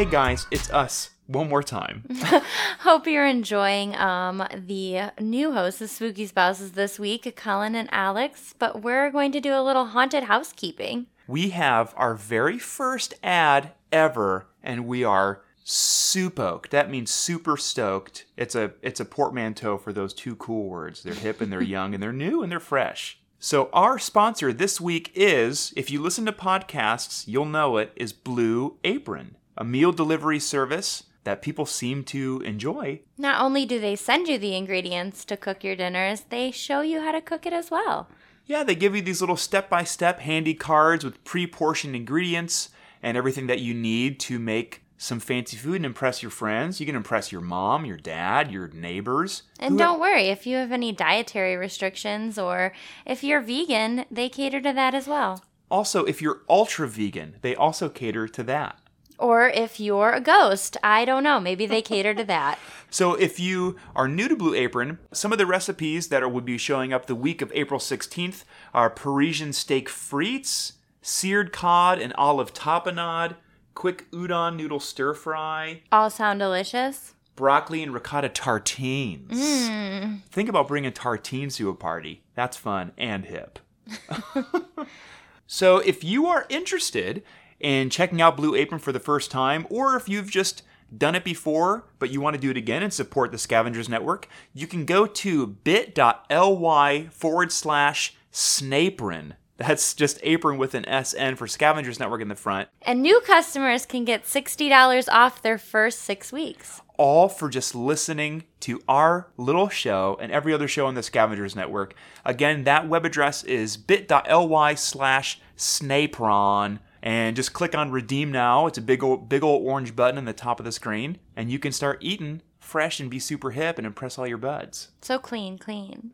[0.00, 1.10] Hey guys, it's us.
[1.26, 2.04] One more time.
[2.78, 8.54] Hope you're enjoying um, the new hosts of Spooky Spouses this week, Colin and Alex.
[8.58, 11.08] But we're going to do a little haunted housekeeping.
[11.26, 16.70] We have our very first ad ever, and we are Supoked.
[16.70, 18.24] That means super stoked.
[18.38, 21.02] It's a it's a portmanteau for those two cool words.
[21.02, 23.18] They're hip and they're young and they're new and they're fresh.
[23.38, 28.12] So our sponsor this week is, if you listen to podcasts, you'll know it, is
[28.12, 32.98] Blue Apron, a meal delivery service that people seem to enjoy.
[33.18, 37.02] Not only do they send you the ingredients to cook your dinners, they show you
[37.02, 38.08] how to cook it as well.
[38.46, 42.70] Yeah, they give you these little step-by-step handy cards with pre-portioned ingredients
[43.02, 46.80] and everything that you need to make some fancy food and impress your friends.
[46.80, 49.42] You can impress your mom, your dad, your neighbors.
[49.58, 52.72] And don't worry, if you have any dietary restrictions or
[53.04, 55.44] if you're vegan, they cater to that as well.
[55.70, 58.79] Also, if you're ultra vegan, they also cater to that.
[59.20, 62.58] Or if you're a ghost, I don't know, maybe they cater to that.
[62.92, 66.40] So, if you are new to Blue Apron, some of the recipes that are, will
[66.40, 68.42] be showing up the week of April 16th
[68.74, 73.36] are Parisian steak frites, seared cod and olive tapenade,
[73.74, 77.14] quick udon noodle stir fry, All sound delicious.
[77.36, 79.30] broccoli and ricotta tartines.
[79.68, 80.16] Hmm.
[80.28, 82.24] Think about bringing tartines to a party.
[82.34, 83.60] That's fun and hip.
[85.46, 87.22] so, if you are interested
[87.60, 90.62] in checking out Blue Apron for the first time, or if you've just
[90.96, 94.26] done it before but you want to do it again and support the Scavengers Network,
[94.52, 99.34] you can go to bit.ly forward slash snapron.
[99.56, 102.70] That's just apron with an SN for Scavengers Network in the front.
[102.82, 106.80] And new customers can get $60 off their first six weeks.
[106.96, 111.56] all for just listening to our little show and every other show on the Scavengers
[111.56, 111.94] Network.
[112.24, 116.78] Again, that web address is bit.ly slash snapron.
[117.02, 118.66] And just click on redeem now.
[118.66, 121.18] It's a big old, big old orange button on the top of the screen.
[121.34, 124.88] And you can start eating fresh and be super hip and impress all your buds.
[125.00, 126.12] So clean, clean.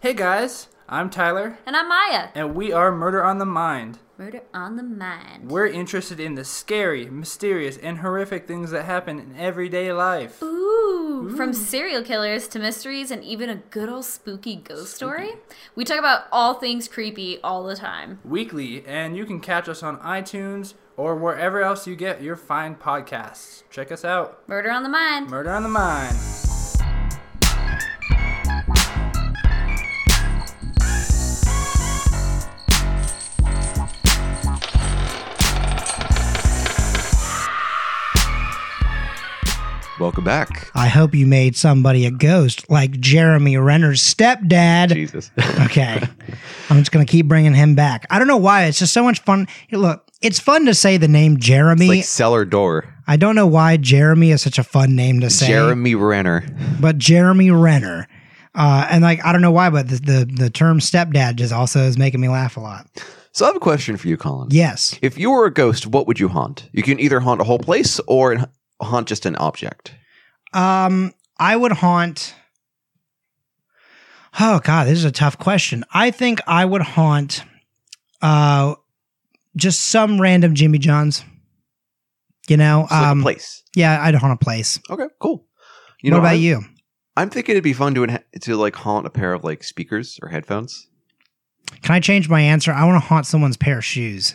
[0.05, 2.29] Hey guys, I'm Tyler, And I'm Maya.
[2.37, 3.99] and we are Murder on the Mind.
[4.17, 5.51] Murder on the Mind.
[5.51, 10.41] We're interested in the scary, mysterious, and horrific things that happen in everyday life.
[10.41, 15.33] Ooh, from serial killers to mysteries and even a good old spooky ghost story.
[15.75, 18.21] We talk about all things creepy all the time.
[18.25, 22.77] Weekly, and you can catch us on iTunes or wherever else you get your fine
[22.77, 23.65] podcasts.
[23.69, 24.49] Check us out.
[24.49, 25.29] Murder on the Mind.
[25.29, 26.17] Murder on the Mind.
[40.05, 40.71] Welcome back.
[40.75, 44.93] I hope you made somebody a ghost like Jeremy Renner's stepdad.
[44.93, 45.31] Jesus.
[45.65, 45.99] Okay.
[46.69, 48.07] I'm just going to keep bringing him back.
[48.11, 48.67] I don't know why.
[48.67, 49.49] It's just so much fun.
[49.67, 51.89] Hey, Look, it's fun to say the name Jeremy.
[51.89, 52.85] like cellar door.
[53.07, 55.47] I don't know why Jeremy is such a fun name to say.
[55.47, 56.45] Jeremy Renner.
[56.83, 58.07] but Jeremy Renner.
[58.55, 61.81] Uh, and like I don't know why, but the, the the term stepdad just also
[61.81, 62.87] is making me laugh a lot.
[63.33, 64.49] So I have a question for you, Colin.
[64.51, 64.99] Yes.
[65.01, 66.69] If you were a ghost, what would you haunt?
[66.73, 68.37] You can either haunt a whole place or
[68.85, 69.95] haunt just an object.
[70.53, 72.35] Um, I would haunt.
[74.41, 75.85] Oh God, this is a tough question.
[75.93, 77.45] I think I would haunt,
[78.23, 78.75] uh,
[79.57, 81.25] just some random Jimmy Johns.
[82.49, 83.63] You know, So like um, a place.
[83.75, 84.79] yeah, I'd haunt a place.
[84.91, 85.47] Okay, cool.
[86.03, 86.61] what know, about I'm, you?
[87.17, 90.19] I'm thinking it'd be fun to inha- to like haunt a pair of like speakers
[90.23, 90.87] or headphones.
[91.83, 92.71] Can I change my answer?
[92.73, 94.35] I want to haunt someone's pair of shoes.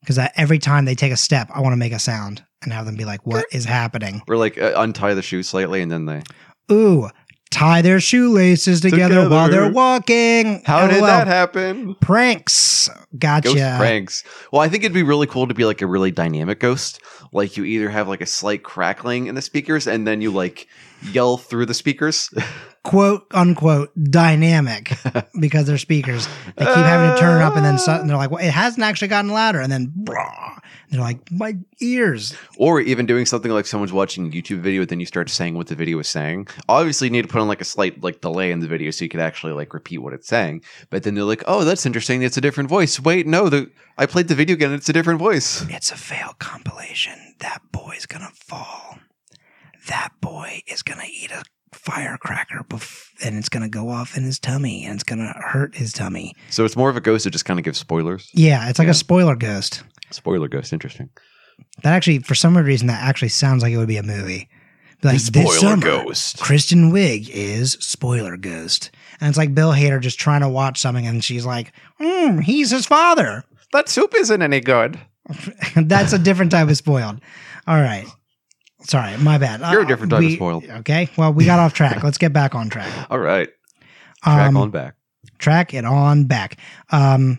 [0.00, 2.86] Because every time they take a step, I want to make a sound and have
[2.86, 6.06] them be like, "What is happening?" Or like uh, untie the shoe slightly and then
[6.06, 6.22] they.
[6.70, 7.08] Ooh,
[7.50, 10.62] tie their shoelaces together, while they're walking.
[10.64, 11.96] How did that happen?
[12.00, 12.88] Pranks.
[13.18, 13.48] Gotcha.
[13.48, 14.24] Ghost pranks.
[14.52, 17.00] Well, I think it'd be really cool to be like a really dynamic ghost.
[17.32, 20.68] Like you either have like a slight crackling in the speakers and then you like
[21.12, 22.30] yell through the speakers.
[22.84, 24.92] quote unquote dynamic
[25.40, 26.28] because they're speakers.
[26.56, 28.50] They keep having to turn it up and then su- and they're like, well, it
[28.50, 29.60] hasn't actually gotten louder.
[29.60, 30.59] And then brah, and
[30.90, 32.36] they're like, my ears.
[32.58, 35.68] or even doing something like someone's watching a YouTube video, then you start saying what
[35.68, 36.48] the video is saying.
[36.68, 39.04] Obviously, you need to put on like a slight like delay in the video so
[39.04, 40.62] you could actually like repeat what it's saying.
[40.90, 42.22] But then they're like, "Oh, that's interesting.
[42.22, 44.72] It's a different voice." Wait, no, the I played the video again.
[44.72, 45.64] It's a different voice.
[45.68, 47.34] It's a fail compilation.
[47.38, 48.98] That boy's gonna fall.
[49.88, 54.38] That boy is gonna eat a firecracker bef- and it's gonna go off in his
[54.38, 56.34] tummy and it's gonna hurt his tummy.
[56.50, 58.28] So it's more of a ghost that just kind of gives spoilers.
[58.34, 58.90] Yeah, it's like Yeah.
[58.92, 59.82] a spoiler ghost.
[60.10, 61.10] Spoiler ghost, interesting.
[61.82, 64.48] That actually, for some reason, that actually sounds like it would be a movie.
[65.02, 66.40] Like The this spoiler summer, ghost.
[66.40, 71.06] Kristen Wiig is spoiler ghost, and it's like Bill Hader just trying to watch something,
[71.06, 74.98] and she's like, mm, "He's his father." That soup isn't any good.
[75.76, 77.20] That's a different type of spoiled.
[77.66, 78.06] All right,
[78.82, 79.60] sorry, my bad.
[79.72, 80.64] You're a Uh, different type of spoiled.
[80.68, 82.02] Okay, well, we got off track.
[82.02, 82.90] Let's get back on track.
[83.10, 83.48] All right,
[84.22, 84.96] track Um, on back.
[85.38, 86.58] track it on back.
[86.90, 87.38] Um,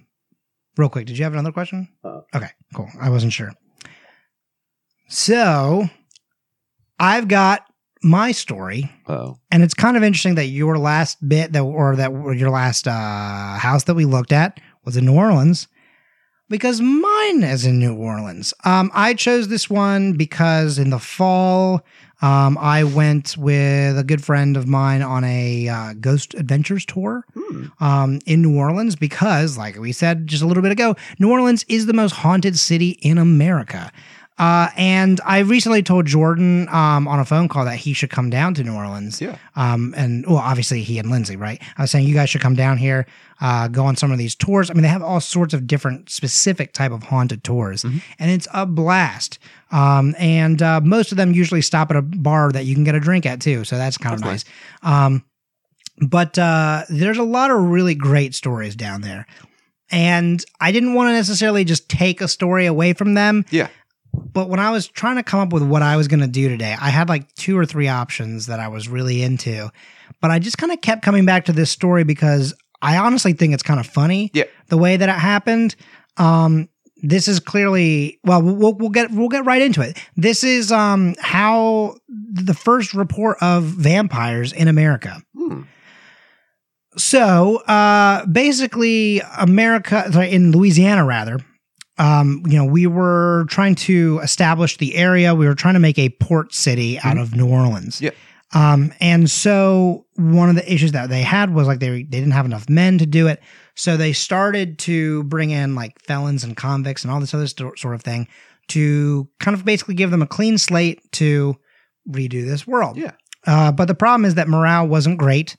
[0.78, 1.90] real quick, did you have another question?
[2.04, 2.22] Uh.
[2.34, 2.90] okay, cool.
[3.00, 3.52] I wasn't sure.
[5.08, 5.90] So
[7.00, 7.66] I've got
[8.04, 12.12] my story, Oh, and it's kind of interesting that your last bit that or that
[12.12, 15.68] or your last uh, house that we looked at was in New Orleans.
[16.50, 18.54] Because mine is in New Orleans.
[18.66, 21.86] Um, I chose this one because in the fall,
[22.22, 27.26] um, I went with a good friend of mine on a uh, Ghost Adventures tour
[27.80, 31.66] um, in New Orleans because, like we said just a little bit ago, New Orleans
[31.68, 33.92] is the most haunted city in America.
[34.38, 38.30] Uh, and I recently told Jordan um, on a phone call that he should come
[38.32, 39.22] down to New Orleans.
[39.22, 39.38] Yeah.
[39.56, 41.62] Um, and well, obviously he and Lindsay, right?
[41.78, 43.06] I was saying you guys should come down here,
[43.39, 44.72] uh, go on some of these tours.
[44.72, 48.48] I mean, they have all sorts of different specific type of haunted tours, and it's
[48.54, 49.38] a blast.
[49.72, 52.96] Um, and uh, most of them usually stop at a bar that you can get
[52.96, 54.44] a drink at too, so that's kind of nice.
[54.82, 55.24] Um,
[56.02, 59.28] but uh, there's a lot of really great stories down there.
[59.91, 63.46] And I didn't want to necessarily just take a story away from them.
[63.52, 63.67] Yeah.
[64.13, 66.50] But when I was trying to come up with what I was going to do
[66.50, 69.69] today, I had like two or three options that I was really into.
[70.21, 73.54] But I just kind of kept coming back to this story because I honestly think
[73.54, 74.43] it's kind of funny Yeah.
[74.67, 75.76] the way that it happened.
[76.17, 76.67] Um,
[77.04, 79.97] this is clearly well, we'll we'll get we'll get right into it.
[80.15, 85.21] This is um how the first report of vampires in America.
[85.36, 85.62] Hmm.
[86.97, 91.39] So uh, basically, America sorry, in Louisiana rather.
[92.02, 95.36] Um, you know, we were trying to establish the area.
[95.36, 98.02] We were trying to make a port city out of New Orleans.
[98.02, 98.10] Yeah.
[98.54, 102.32] Um, and so one of the issues that they had was like they they didn't
[102.32, 103.42] have enough men to do it.
[103.76, 107.76] So they started to bring in like felons and convicts and all this other sto-
[107.78, 108.28] sort of thing
[108.70, 111.56] to kind of basically give them a clean slate to
[112.10, 112.98] redo this world.
[112.98, 113.12] Yeah.
[113.46, 115.56] Uh, but the problem is that morale wasn't great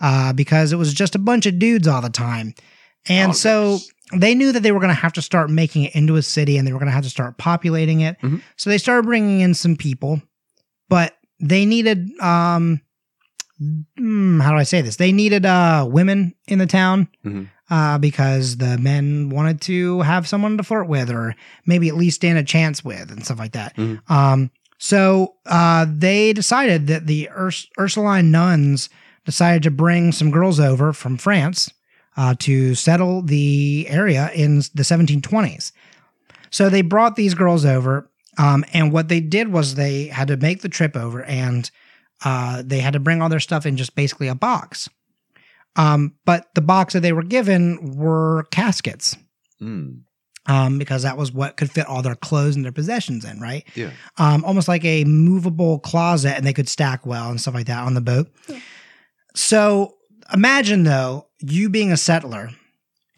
[0.00, 2.54] uh, because it was just a bunch of dudes all the time.
[3.08, 3.78] And so
[4.14, 6.56] they knew that they were going to have to start making it into a city
[6.58, 8.20] and they were going to have to start populating it.
[8.22, 8.42] Mhm.
[8.56, 10.20] So they started bringing in some people,
[10.88, 12.80] but they needed, um,
[13.96, 14.96] hmm, how do I say this?
[14.96, 17.48] They needed uh, women in the town Mhm.
[17.70, 21.34] uh, because the men wanted to have someone to flirt with or
[21.66, 23.76] maybe at least stand a chance with and stuff like that.
[23.76, 24.00] Mhm.
[24.10, 28.88] Um, so uh, they decided that the Urs- Ursuline nuns
[29.24, 31.70] decided to bring some girls over from France
[32.16, 35.72] uh, to settle the area in the 1720s.
[36.50, 40.36] So they brought these girls over, um, and what they did was they had to
[40.36, 41.70] make the trip over, and
[42.24, 44.88] uh, they had to bring all their stuff in just basically a box.
[45.76, 49.16] Um, but the box that they were given were caskets,
[49.62, 50.00] Mm.
[50.46, 53.64] um, because that was what could fit all their clothes and their possessions in, right?
[53.74, 53.90] Yeah.
[54.18, 57.84] um, almost like a movable closet, and they could stack well and stuff like that
[57.84, 58.28] on the boat.
[59.34, 59.94] So
[60.32, 62.50] imagine though you being a settler,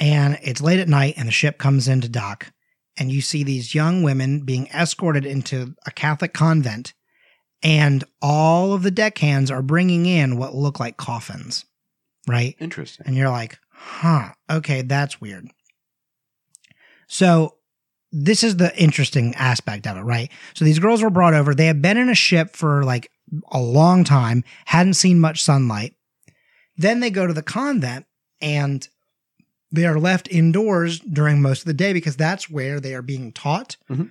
[0.00, 2.52] and it's late at night, and the ship comes into dock,
[2.96, 6.94] and you see these young women being escorted into a Catholic convent,
[7.62, 11.64] and all of the deckhands are bringing in what look like coffins,
[12.26, 12.56] right?
[12.58, 13.06] Interesting.
[13.06, 15.48] And you're like, huh, okay, that's weird.
[17.06, 17.56] So
[18.12, 20.30] this is the interesting aspect of it, right?
[20.54, 21.54] So these girls were brought over.
[21.54, 23.10] They had been in a ship for like
[23.50, 25.94] a long time, hadn't seen much sunlight.
[26.76, 28.06] Then they go to the convent
[28.44, 28.86] and
[29.72, 33.32] they are left indoors during most of the day because that's where they are being
[33.32, 33.76] taught.
[33.90, 34.10] Mhm.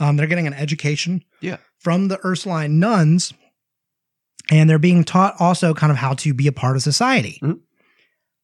[0.00, 1.58] Um, they're getting an education Yeah.
[1.78, 3.32] from the Ursuline nuns,
[4.50, 7.38] and they're being taught also kind of how to be a part of society.
[7.42, 7.60] Mhm.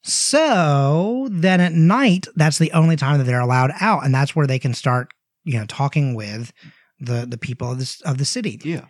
[0.02, 4.46] So then at night, that's the only time that they're allowed out, and that's where
[4.46, 5.12] they can start,
[5.44, 6.52] you know, talking with
[6.98, 8.60] the the people of this of the city.
[8.64, 8.84] Yeah.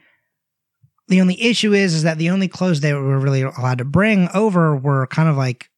[1.08, 4.28] The only issue is is that the only clothes they were really allowed to bring
[4.34, 5.69] over were kind of like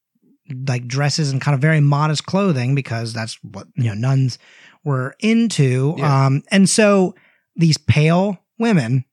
[0.67, 4.39] like dresses and kind of very modest clothing because that's what you know nuns
[4.85, 5.95] were into.
[5.99, 6.27] Yeah.
[6.27, 7.15] Um, and so
[7.57, 9.05] these pale women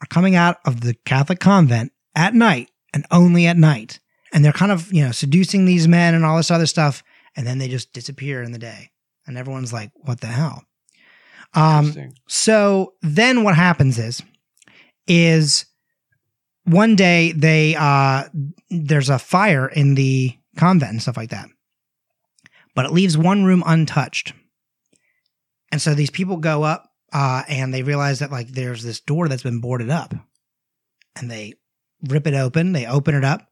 [0.00, 4.00] are coming out of the Catholic convent at night and only at night,
[4.32, 7.02] and they're kind of you know seducing these men and all this other stuff,
[7.36, 8.90] and then they just disappear in the day,
[9.26, 10.62] and everyone's like, "What the hell?"
[11.54, 14.22] Um, so then what happens is
[15.06, 15.66] is
[16.66, 18.24] one day they uh
[18.70, 21.48] there's a fire in the convent and stuff like that.
[22.74, 24.34] But it leaves one room untouched.
[25.72, 29.28] And so these people go up uh and they realize that like there's this door
[29.28, 30.14] that's been boarded up.
[31.14, 31.54] And they
[32.08, 33.48] rip it open, they open it up,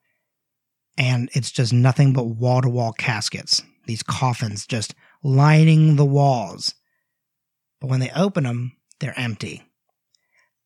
[0.98, 3.62] and it's just nothing but wall to wall caskets.
[3.87, 6.74] These coffins just lining the walls.
[7.81, 9.63] But when they open them, they're empty.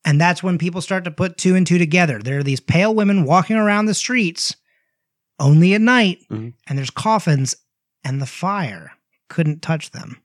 [0.04, 2.18] And that's when people start to put two and two together.
[2.20, 4.56] There are these pale women walking around the streets
[5.38, 6.54] only at night, Mhm.
[6.66, 7.54] and there's coffins,
[8.04, 8.92] and the fire
[9.28, 10.20] couldn't touch them.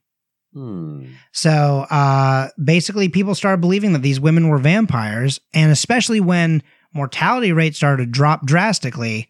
[0.52, 1.06] Hmm.
[1.32, 7.52] So uh, basically, people started believing that these women were vampires, and especially when mortality
[7.52, 9.28] rates started to drop drastically,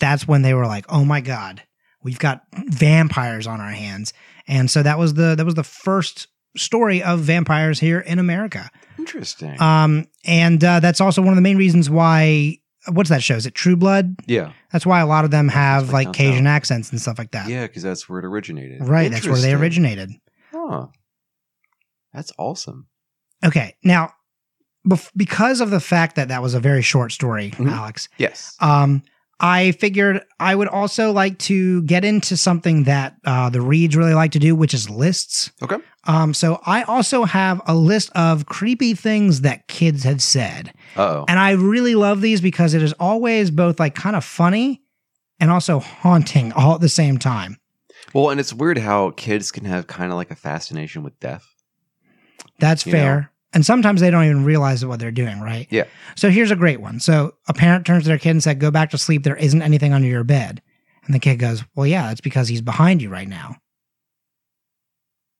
[0.00, 1.62] that's when they were like, "Oh my god,
[2.02, 4.14] we've got vampires on our hands."
[4.48, 6.26] And so that was the that was the first
[6.56, 8.70] story of vampires here in America.
[8.98, 9.60] Interesting.
[9.60, 12.58] Um, and uh, that's also one of the main reasons why.
[12.88, 13.34] What's that show?
[13.34, 14.14] Is it True Blood?
[14.26, 14.52] yeah.
[14.72, 17.48] That's why a lot of them have like Cajun accents and stuff like that.
[17.48, 18.86] Yeah, because that's where it originated.
[18.86, 20.10] Right, that's where they originated.
[20.52, 20.86] Huh.
[22.12, 22.86] That's awesome.
[23.44, 24.12] Okay, now
[24.86, 27.70] bef- because of the fact that that was a very short story, Mhm.
[27.72, 28.56] Alex, Yes.
[28.60, 29.02] um,
[29.38, 34.14] I figured I would also like to get into something that uh, the Reeds really
[34.14, 35.50] like to do, which is lists.
[35.62, 35.76] Okay.
[36.04, 41.24] Um, so I also have a list of creepy things that kids have said, oh.
[41.28, 44.82] and I really love these because it is always both like kind of funny
[45.40, 47.58] and also haunting all at the same time.
[48.14, 51.44] Well, and it's weird how kids can have kind of like a fascination with death.
[52.58, 53.32] That's fair.
[53.56, 55.66] And sometimes they don't even realize what they're doing, right?
[55.70, 55.84] Yeah.
[56.14, 57.00] So here's a great one.
[57.00, 59.22] So a parent turns to their kid and said, Go back to sleep.
[59.22, 60.60] There isn't anything under your bed.
[61.06, 63.56] And the kid goes, Well, yeah, that's because he's behind you right now.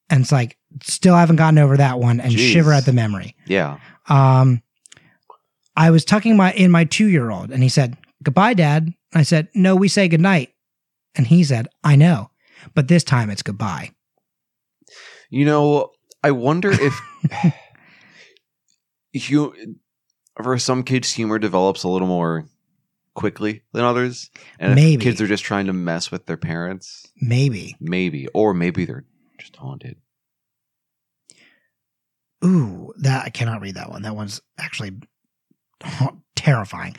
[0.09, 2.55] And it's like, still haven't gotten over that one and Jeez.
[2.55, 3.37] shiver at the memory.
[3.45, 3.81] Yeah.
[4.09, 4.63] Um,
[5.77, 8.85] I was tucking my in my two year old and he said, Goodbye, Dad.
[8.85, 10.55] And I said, No, we say goodnight.
[11.17, 12.31] And he said, I know,
[12.75, 13.91] but this time it's goodbye.
[15.29, 15.91] You know,
[16.25, 16.99] I wonder if
[19.19, 19.55] you
[20.43, 22.47] for some kids humor develops a little more
[23.15, 24.31] quickly than others.
[24.59, 25.03] And Maybe.
[25.03, 27.77] kids are just trying to mess with their parents, Maybe.
[27.81, 28.29] maybe.
[28.29, 29.05] Or maybe they're
[29.39, 29.97] just haunted.
[32.45, 34.03] Ooh, that I cannot read that one.
[34.03, 34.93] That one's actually
[36.37, 36.97] terrifying.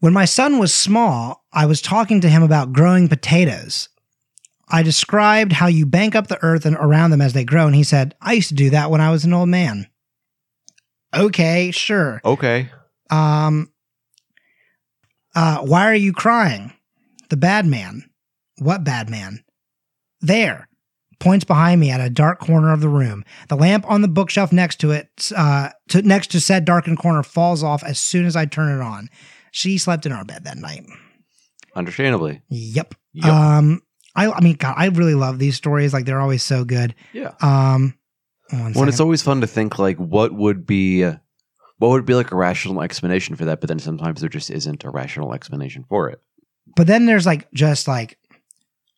[0.00, 3.88] When my son was small, I was talking to him about growing potatoes.
[4.68, 7.76] I described how you bank up the earth and around them as they grow, and
[7.76, 9.86] he said, "I used to do that when I was an old man."
[11.16, 12.20] Okay, sure.
[12.24, 12.70] Okay.
[13.10, 13.70] Um,
[15.34, 16.72] uh, why are you crying?
[17.30, 18.08] The bad man.
[18.58, 19.44] What bad man?
[20.20, 20.68] There.
[21.20, 23.24] Points behind me at a dark corner of the room.
[23.48, 27.22] The lamp on the bookshelf next to it, uh, to, next to said darkened corner,
[27.22, 29.08] falls off as soon as I turn it on.
[29.52, 30.84] She slept in our bed that night.
[31.74, 32.42] Understandably.
[32.48, 32.94] Yep.
[33.14, 33.26] Yep.
[33.32, 33.82] Um,
[34.16, 35.92] I, I mean, God, I really love these stories.
[35.92, 36.94] Like they're always so good.
[37.12, 37.32] yeah.
[37.40, 37.94] Um,
[38.60, 42.32] one Well, it's always fun to think like what would be what would be like
[42.32, 46.08] a rational explanation for that, but then sometimes there just isn't a rational explanation for
[46.08, 46.20] it.
[46.76, 48.18] But then there's like just like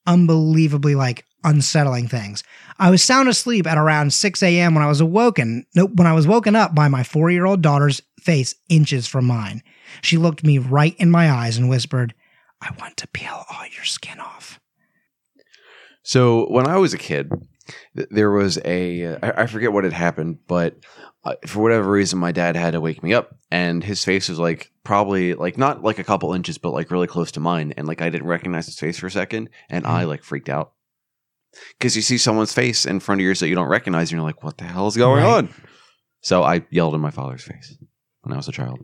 [0.06, 2.42] unbelievably like unsettling things.
[2.78, 4.74] I was sound asleep at around 6 a.m.
[4.74, 5.64] when I was awoken.
[5.74, 9.24] Nope, when I was woken up by my four year old daughter's face inches from
[9.24, 9.62] mine.
[10.02, 12.14] She looked me right in my eyes and whispered,
[12.60, 14.60] I want to peel all your skin off.
[16.02, 17.32] So when I was a kid,
[17.96, 20.76] th- there was a I, I forget what had happened, but
[21.24, 24.38] uh, for whatever reason, my dad had to wake me up, and his face was
[24.38, 27.86] like probably like not like a couple inches, but like really close to mine, and
[27.88, 30.72] like I didn't recognize his face for a second, and I like freaked out
[31.78, 34.26] because you see someone's face in front of yours that you don't recognize, and you're
[34.26, 35.32] like, "What the hell is going Right.
[35.38, 35.54] on?"
[36.20, 37.76] So I yelled in my father's face
[38.22, 38.80] when I was a child.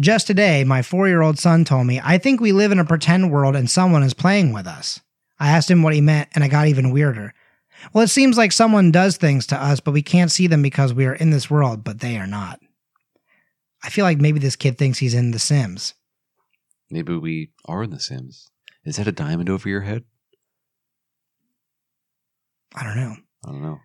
[0.00, 2.84] Just today, my four year old son told me, I think we live in a
[2.84, 5.00] pretend world and someone is playing with us.
[5.38, 7.34] I asked him what he meant, and I got even weirder.
[7.92, 10.94] Well, it seems like someone does things to us, but we can't see them because
[10.94, 12.60] we are in this world, but they are not.
[13.82, 15.94] I feel like maybe this kid thinks he's in The Sims.
[16.90, 18.50] Maybe we are in The Sims.
[18.84, 20.04] Is that a diamond over your head?
[22.74, 23.16] I don't know.
[23.44, 23.80] I don't know.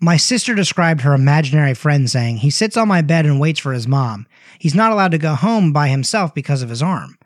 [0.00, 3.72] My sister described her imaginary friend saying, He sits on my bed and waits for
[3.72, 4.26] his mom.
[4.58, 7.18] He's not allowed to go home by himself because of his arm.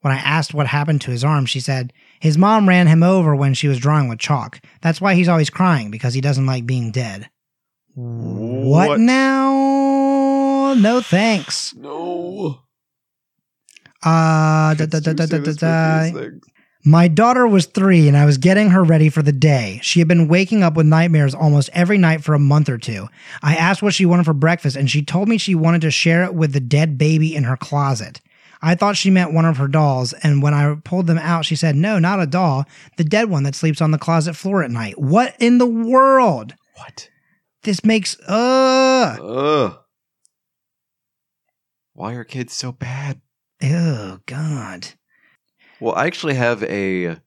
[0.00, 3.34] When I asked what happened to his arm, she said, His mom ran him over
[3.36, 4.60] when she was drawing with chalk.
[4.82, 7.28] That's why he's always crying because he doesn't like being dead.
[7.94, 9.00] What, What?
[9.00, 10.74] now?
[10.78, 11.74] No thanks.
[11.74, 12.60] No.
[14.02, 16.28] Uh, da, da, da, da, da, da.
[16.84, 19.80] My daughter was three and I was getting her ready for the day.
[19.82, 23.08] She had been waking up with nightmares almost every night for a month or two.
[23.42, 26.22] I asked what she wanted for breakfast and she told me she wanted to share
[26.22, 28.20] it with the dead baby in her closet.
[28.66, 31.54] I thought she meant one of her dolls, and when I pulled them out, she
[31.54, 32.64] said, No, not a doll,
[32.96, 34.98] the dead one that sleeps on the closet floor at night.
[34.98, 36.52] What in the world?
[36.74, 37.08] What?
[37.62, 39.78] This makes, uh, Ugh.
[41.92, 43.20] Why are kids so bad?
[43.62, 44.88] oh, God.
[45.78, 47.18] Well, I actually have a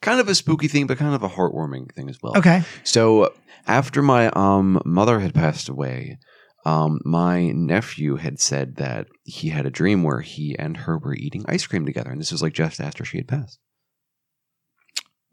[0.00, 2.38] kind of a spooky thing, but kind of a heartwarming thing as well.
[2.38, 2.62] Okay.
[2.84, 3.34] So
[3.66, 6.18] after my um mother had passed away,
[6.64, 11.14] um my nephew had said that he had a dream where he and her were
[11.14, 13.58] eating ice cream together, and this was like just after she had passed.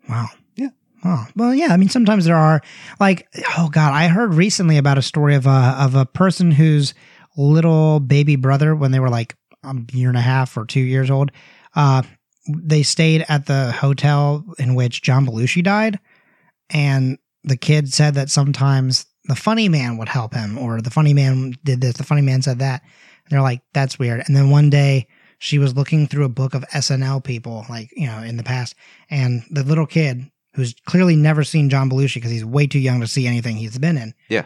[0.09, 0.27] Wow.
[0.55, 0.69] Yeah.
[1.03, 1.67] Oh, well, yeah.
[1.69, 2.61] I mean, sometimes there are
[2.99, 3.27] like,
[3.57, 6.93] oh God, I heard recently about a story of a of a person whose
[7.37, 11.09] little baby brother, when they were like a year and a half or two years
[11.09, 11.31] old,
[11.75, 12.03] uh,
[12.47, 15.99] they stayed at the hotel in which John Belushi died,
[16.69, 21.13] and the kid said that sometimes the funny man would help him, or the funny
[21.13, 22.81] man did this, the funny man said that.
[22.81, 24.23] And they're like, that's weird.
[24.25, 25.07] And then one day
[25.37, 28.75] she was looking through a book of SNL people, like, you know, in the past,
[29.09, 32.99] and the little kid who's clearly never seen John Belushi because he's way too young
[33.01, 34.45] to see anything he's been in, Yeah.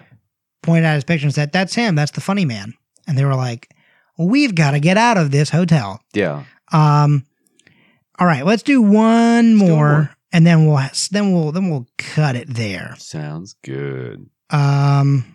[0.61, 1.95] pointed at his picture and said, That's him.
[1.95, 2.73] That's the funny man.
[3.07, 3.69] And they were like,
[4.17, 6.01] We've got to get out of this hotel.
[6.13, 6.43] Yeah.
[6.71, 7.25] Um,
[8.17, 10.15] all right, let's do one more, more.
[10.31, 10.79] and then we'll
[11.11, 12.95] then we'll then we'll cut it there.
[12.97, 14.29] Sounds good.
[14.49, 15.25] Um,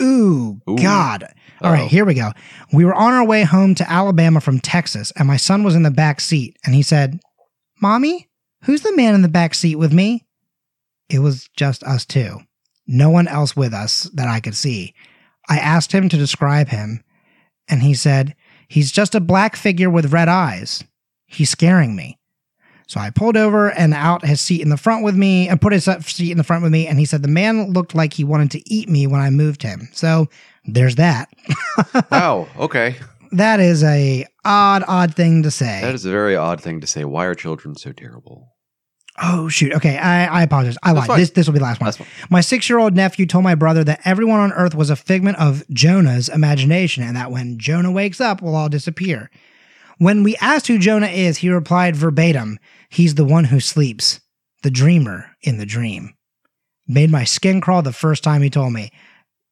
[0.00, 0.76] ooh, Ooh.
[0.76, 1.24] God.
[1.60, 2.32] All right, here we go.
[2.72, 5.82] We were on our way home to Alabama from Texas, and my son was in
[5.82, 7.20] the back seat, and he said,
[7.80, 8.28] "Mommy,
[8.64, 10.26] who's the man in the back seat with me?"
[11.08, 12.40] It was just us two.
[12.86, 14.94] No one else with us that I could see.
[15.48, 17.02] I asked him to describe him,
[17.68, 18.34] and he said,
[18.68, 20.84] He's just a black figure with red eyes.
[21.26, 22.18] He's scaring me.
[22.86, 25.72] So I pulled over and out his seat in the front with me and put
[25.72, 26.86] his seat in the front with me.
[26.86, 29.62] And he said the man looked like he wanted to eat me when I moved
[29.62, 29.88] him.
[29.92, 30.28] So
[30.64, 31.28] there's that.
[32.10, 32.46] Wow.
[32.58, 32.96] Okay.
[33.32, 35.80] that is a odd, odd thing to say.
[35.82, 37.04] That is a very odd thing to say.
[37.04, 38.50] Why are children so terrible?
[39.22, 39.72] Oh shoot.
[39.72, 40.76] Okay, I, I apologize.
[40.82, 41.08] I lied.
[41.18, 41.92] This this will be the last one.
[41.92, 42.06] Fine.
[42.30, 45.38] My six year old nephew told my brother that everyone on Earth was a figment
[45.38, 49.30] of Jonah's imagination, and that when Jonah wakes up, we'll all disappear.
[49.98, 54.20] When we asked who Jonah is, he replied verbatim, "He's the one who sleeps,
[54.62, 56.14] the dreamer in the dream."
[56.86, 58.90] Made my skin crawl the first time he told me.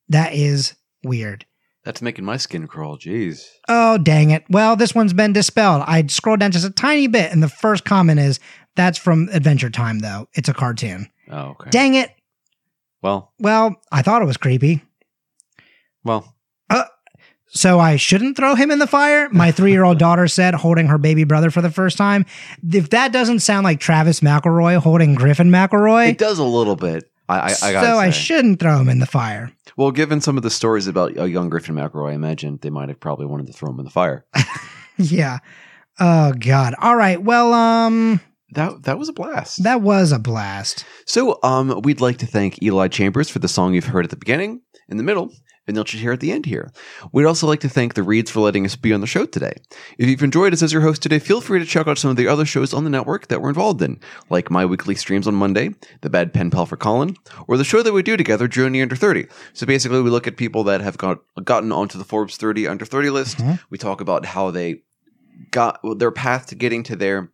[0.08, 1.46] That is weird.
[1.84, 2.98] That's making my skin crawl.
[2.98, 3.46] Jeez.
[3.68, 4.44] Oh, dang it.
[4.50, 5.82] Well, this one's been dispelled.
[5.86, 8.38] I scrolled down just a tiny bit, and the first comment is
[8.76, 10.28] that's from Adventure Time, though.
[10.34, 11.08] It's a cartoon.
[11.30, 11.70] Oh, okay.
[11.70, 12.10] Dang it.
[13.00, 14.82] Well, Well, I thought it was creepy.
[16.04, 16.34] well.
[17.54, 19.28] So I shouldn't throw him in the fire?
[19.30, 22.24] My three year old daughter said, holding her baby brother for the first time.
[22.72, 27.10] If that doesn't sound like Travis McElroy holding Griffin McElroy, It does a little bit.
[27.28, 29.52] I, I, I so I shouldn't throw him in the fire.
[29.76, 32.88] Well, given some of the stories about a young Griffin McElroy, I imagine they might
[32.88, 34.24] have probably wanted to throw him in the fire.
[34.96, 35.38] yeah.
[36.00, 36.74] Oh God.
[36.78, 37.22] All right.
[37.22, 39.62] Well, um, that that was a blast.
[39.62, 40.84] that was a blast.
[41.06, 44.16] So, um, we'd like to thank Eli Chambers for the song you've heard at the
[44.16, 45.30] beginning, in the middle,
[45.66, 46.72] and you'll hear at the end here.
[47.12, 49.54] We'd also like to thank the Reeds for letting us be on the show today.
[49.98, 52.16] If you've enjoyed us as your host today, feel free to check out some of
[52.16, 54.00] the other shows on the network that we're involved in,
[54.30, 57.82] like My Weekly Streams on Monday, The Bad Pen Pal for Colin, or the show
[57.82, 59.26] that we do together, Journey Under 30.
[59.52, 62.84] So basically, we look at people that have got, gotten onto the Forbes 30 Under
[62.84, 63.38] 30 list.
[63.38, 63.54] Mm-hmm.
[63.70, 64.82] We talk about how they
[65.50, 67.30] got their path to getting to there,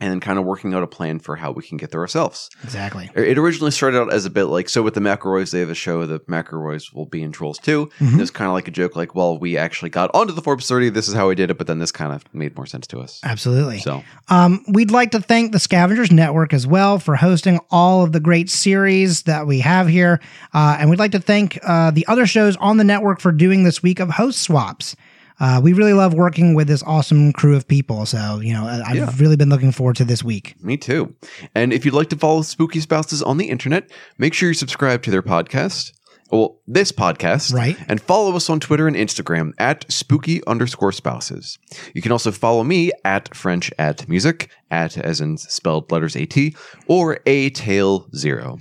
[0.00, 2.50] and then kind of working out a plan for how we can get there ourselves.
[2.64, 3.10] Exactly.
[3.14, 5.74] It originally started out as a bit like so with the McElroys, they have a
[5.74, 6.06] show.
[6.06, 7.90] The McElroys will be in Trolls too.
[8.00, 8.14] Mhm.
[8.14, 10.66] It was kind of like a joke, like, well, we actually got onto the Forbes
[10.66, 10.88] 30.
[10.90, 12.98] This is how we did it, but then this kind of made more sense to
[13.00, 13.20] us.
[13.24, 13.78] Absolutely.
[13.80, 18.12] So Um, we'd like to thank the Scavengers Network as well for hosting all of
[18.12, 20.20] the great series that we have here.
[20.54, 23.64] Uh, and we'd like to thank uh, the other shows on the network for doing
[23.64, 24.96] this week of host swaps.
[25.40, 28.04] Uh, we really love working with this awesome crew of people.
[28.06, 29.10] So, you know, I've Yeah.
[29.18, 30.54] really been looking forward to this week.
[30.62, 31.14] me too.
[31.54, 35.02] And if you'd like to follow Spooky Spouses on the internet, make sure you subscribe
[35.04, 35.92] to their podcast.
[36.30, 37.52] Well, this podcast.
[37.52, 37.76] Right.
[37.88, 41.58] And follow us on Twitter and Instagram at spooky underscore spouses.
[41.92, 46.54] You can also follow me at French at music, at as in spelled letters AT,
[46.86, 48.60] or A Tail Zero.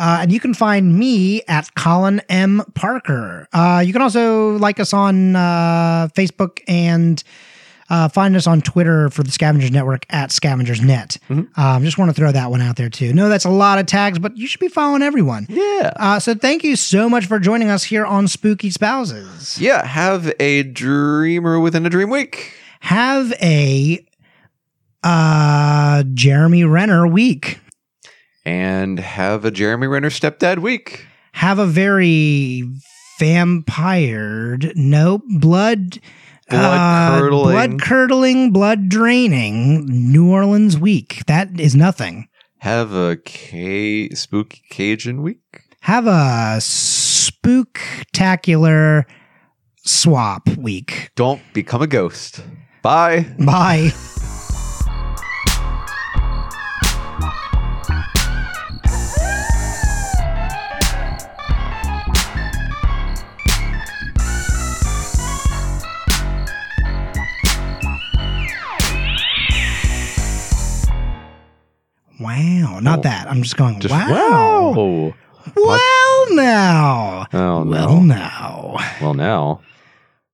[0.00, 2.62] Uh, and you can find me at Colin M.
[2.74, 3.46] Parker.
[3.52, 7.22] Uh, you can also like us on uh, Facebook and
[7.90, 11.18] uh, find us on Twitter for the Scavengers Network at Scavengers Net.
[11.28, 13.12] Um, just want to throw that one out there too.
[13.12, 15.46] No, that's a lot of tags, but you should be following everyone.
[15.50, 15.92] Yeah.
[15.96, 19.60] Uh, so thank you so much for joining us here on Spooky Spouses.
[19.60, 22.54] Yeah, have a dreamer within a dream week.
[22.80, 24.02] Have a
[25.02, 27.58] uh, Jeremy Renner week.
[28.44, 31.06] And have a Jeremy Renner stepdad week.
[31.32, 32.62] have a very
[33.18, 35.98] vampired, no blood,
[36.48, 37.56] Blood-curdling.
[37.56, 41.22] Uh, blood curdling, blood draining New Orleans week.
[41.28, 42.26] That is nothing.
[42.58, 45.38] Have a K spooky Cajun week.
[45.82, 49.04] Have a spooktacular
[49.84, 51.12] swap week.
[51.14, 52.42] Don't become a ghost.
[52.82, 53.26] Bye.
[53.38, 53.92] Bye.
[72.30, 72.80] wow.
[72.80, 73.02] Not oh.
[73.02, 73.28] that.
[73.28, 74.72] I'm just going, Just wow.
[74.72, 75.14] wow.
[75.56, 77.26] Well, now.
[77.32, 77.70] Oh, no.
[77.70, 78.76] Well, now.
[79.00, 79.60] Well, now.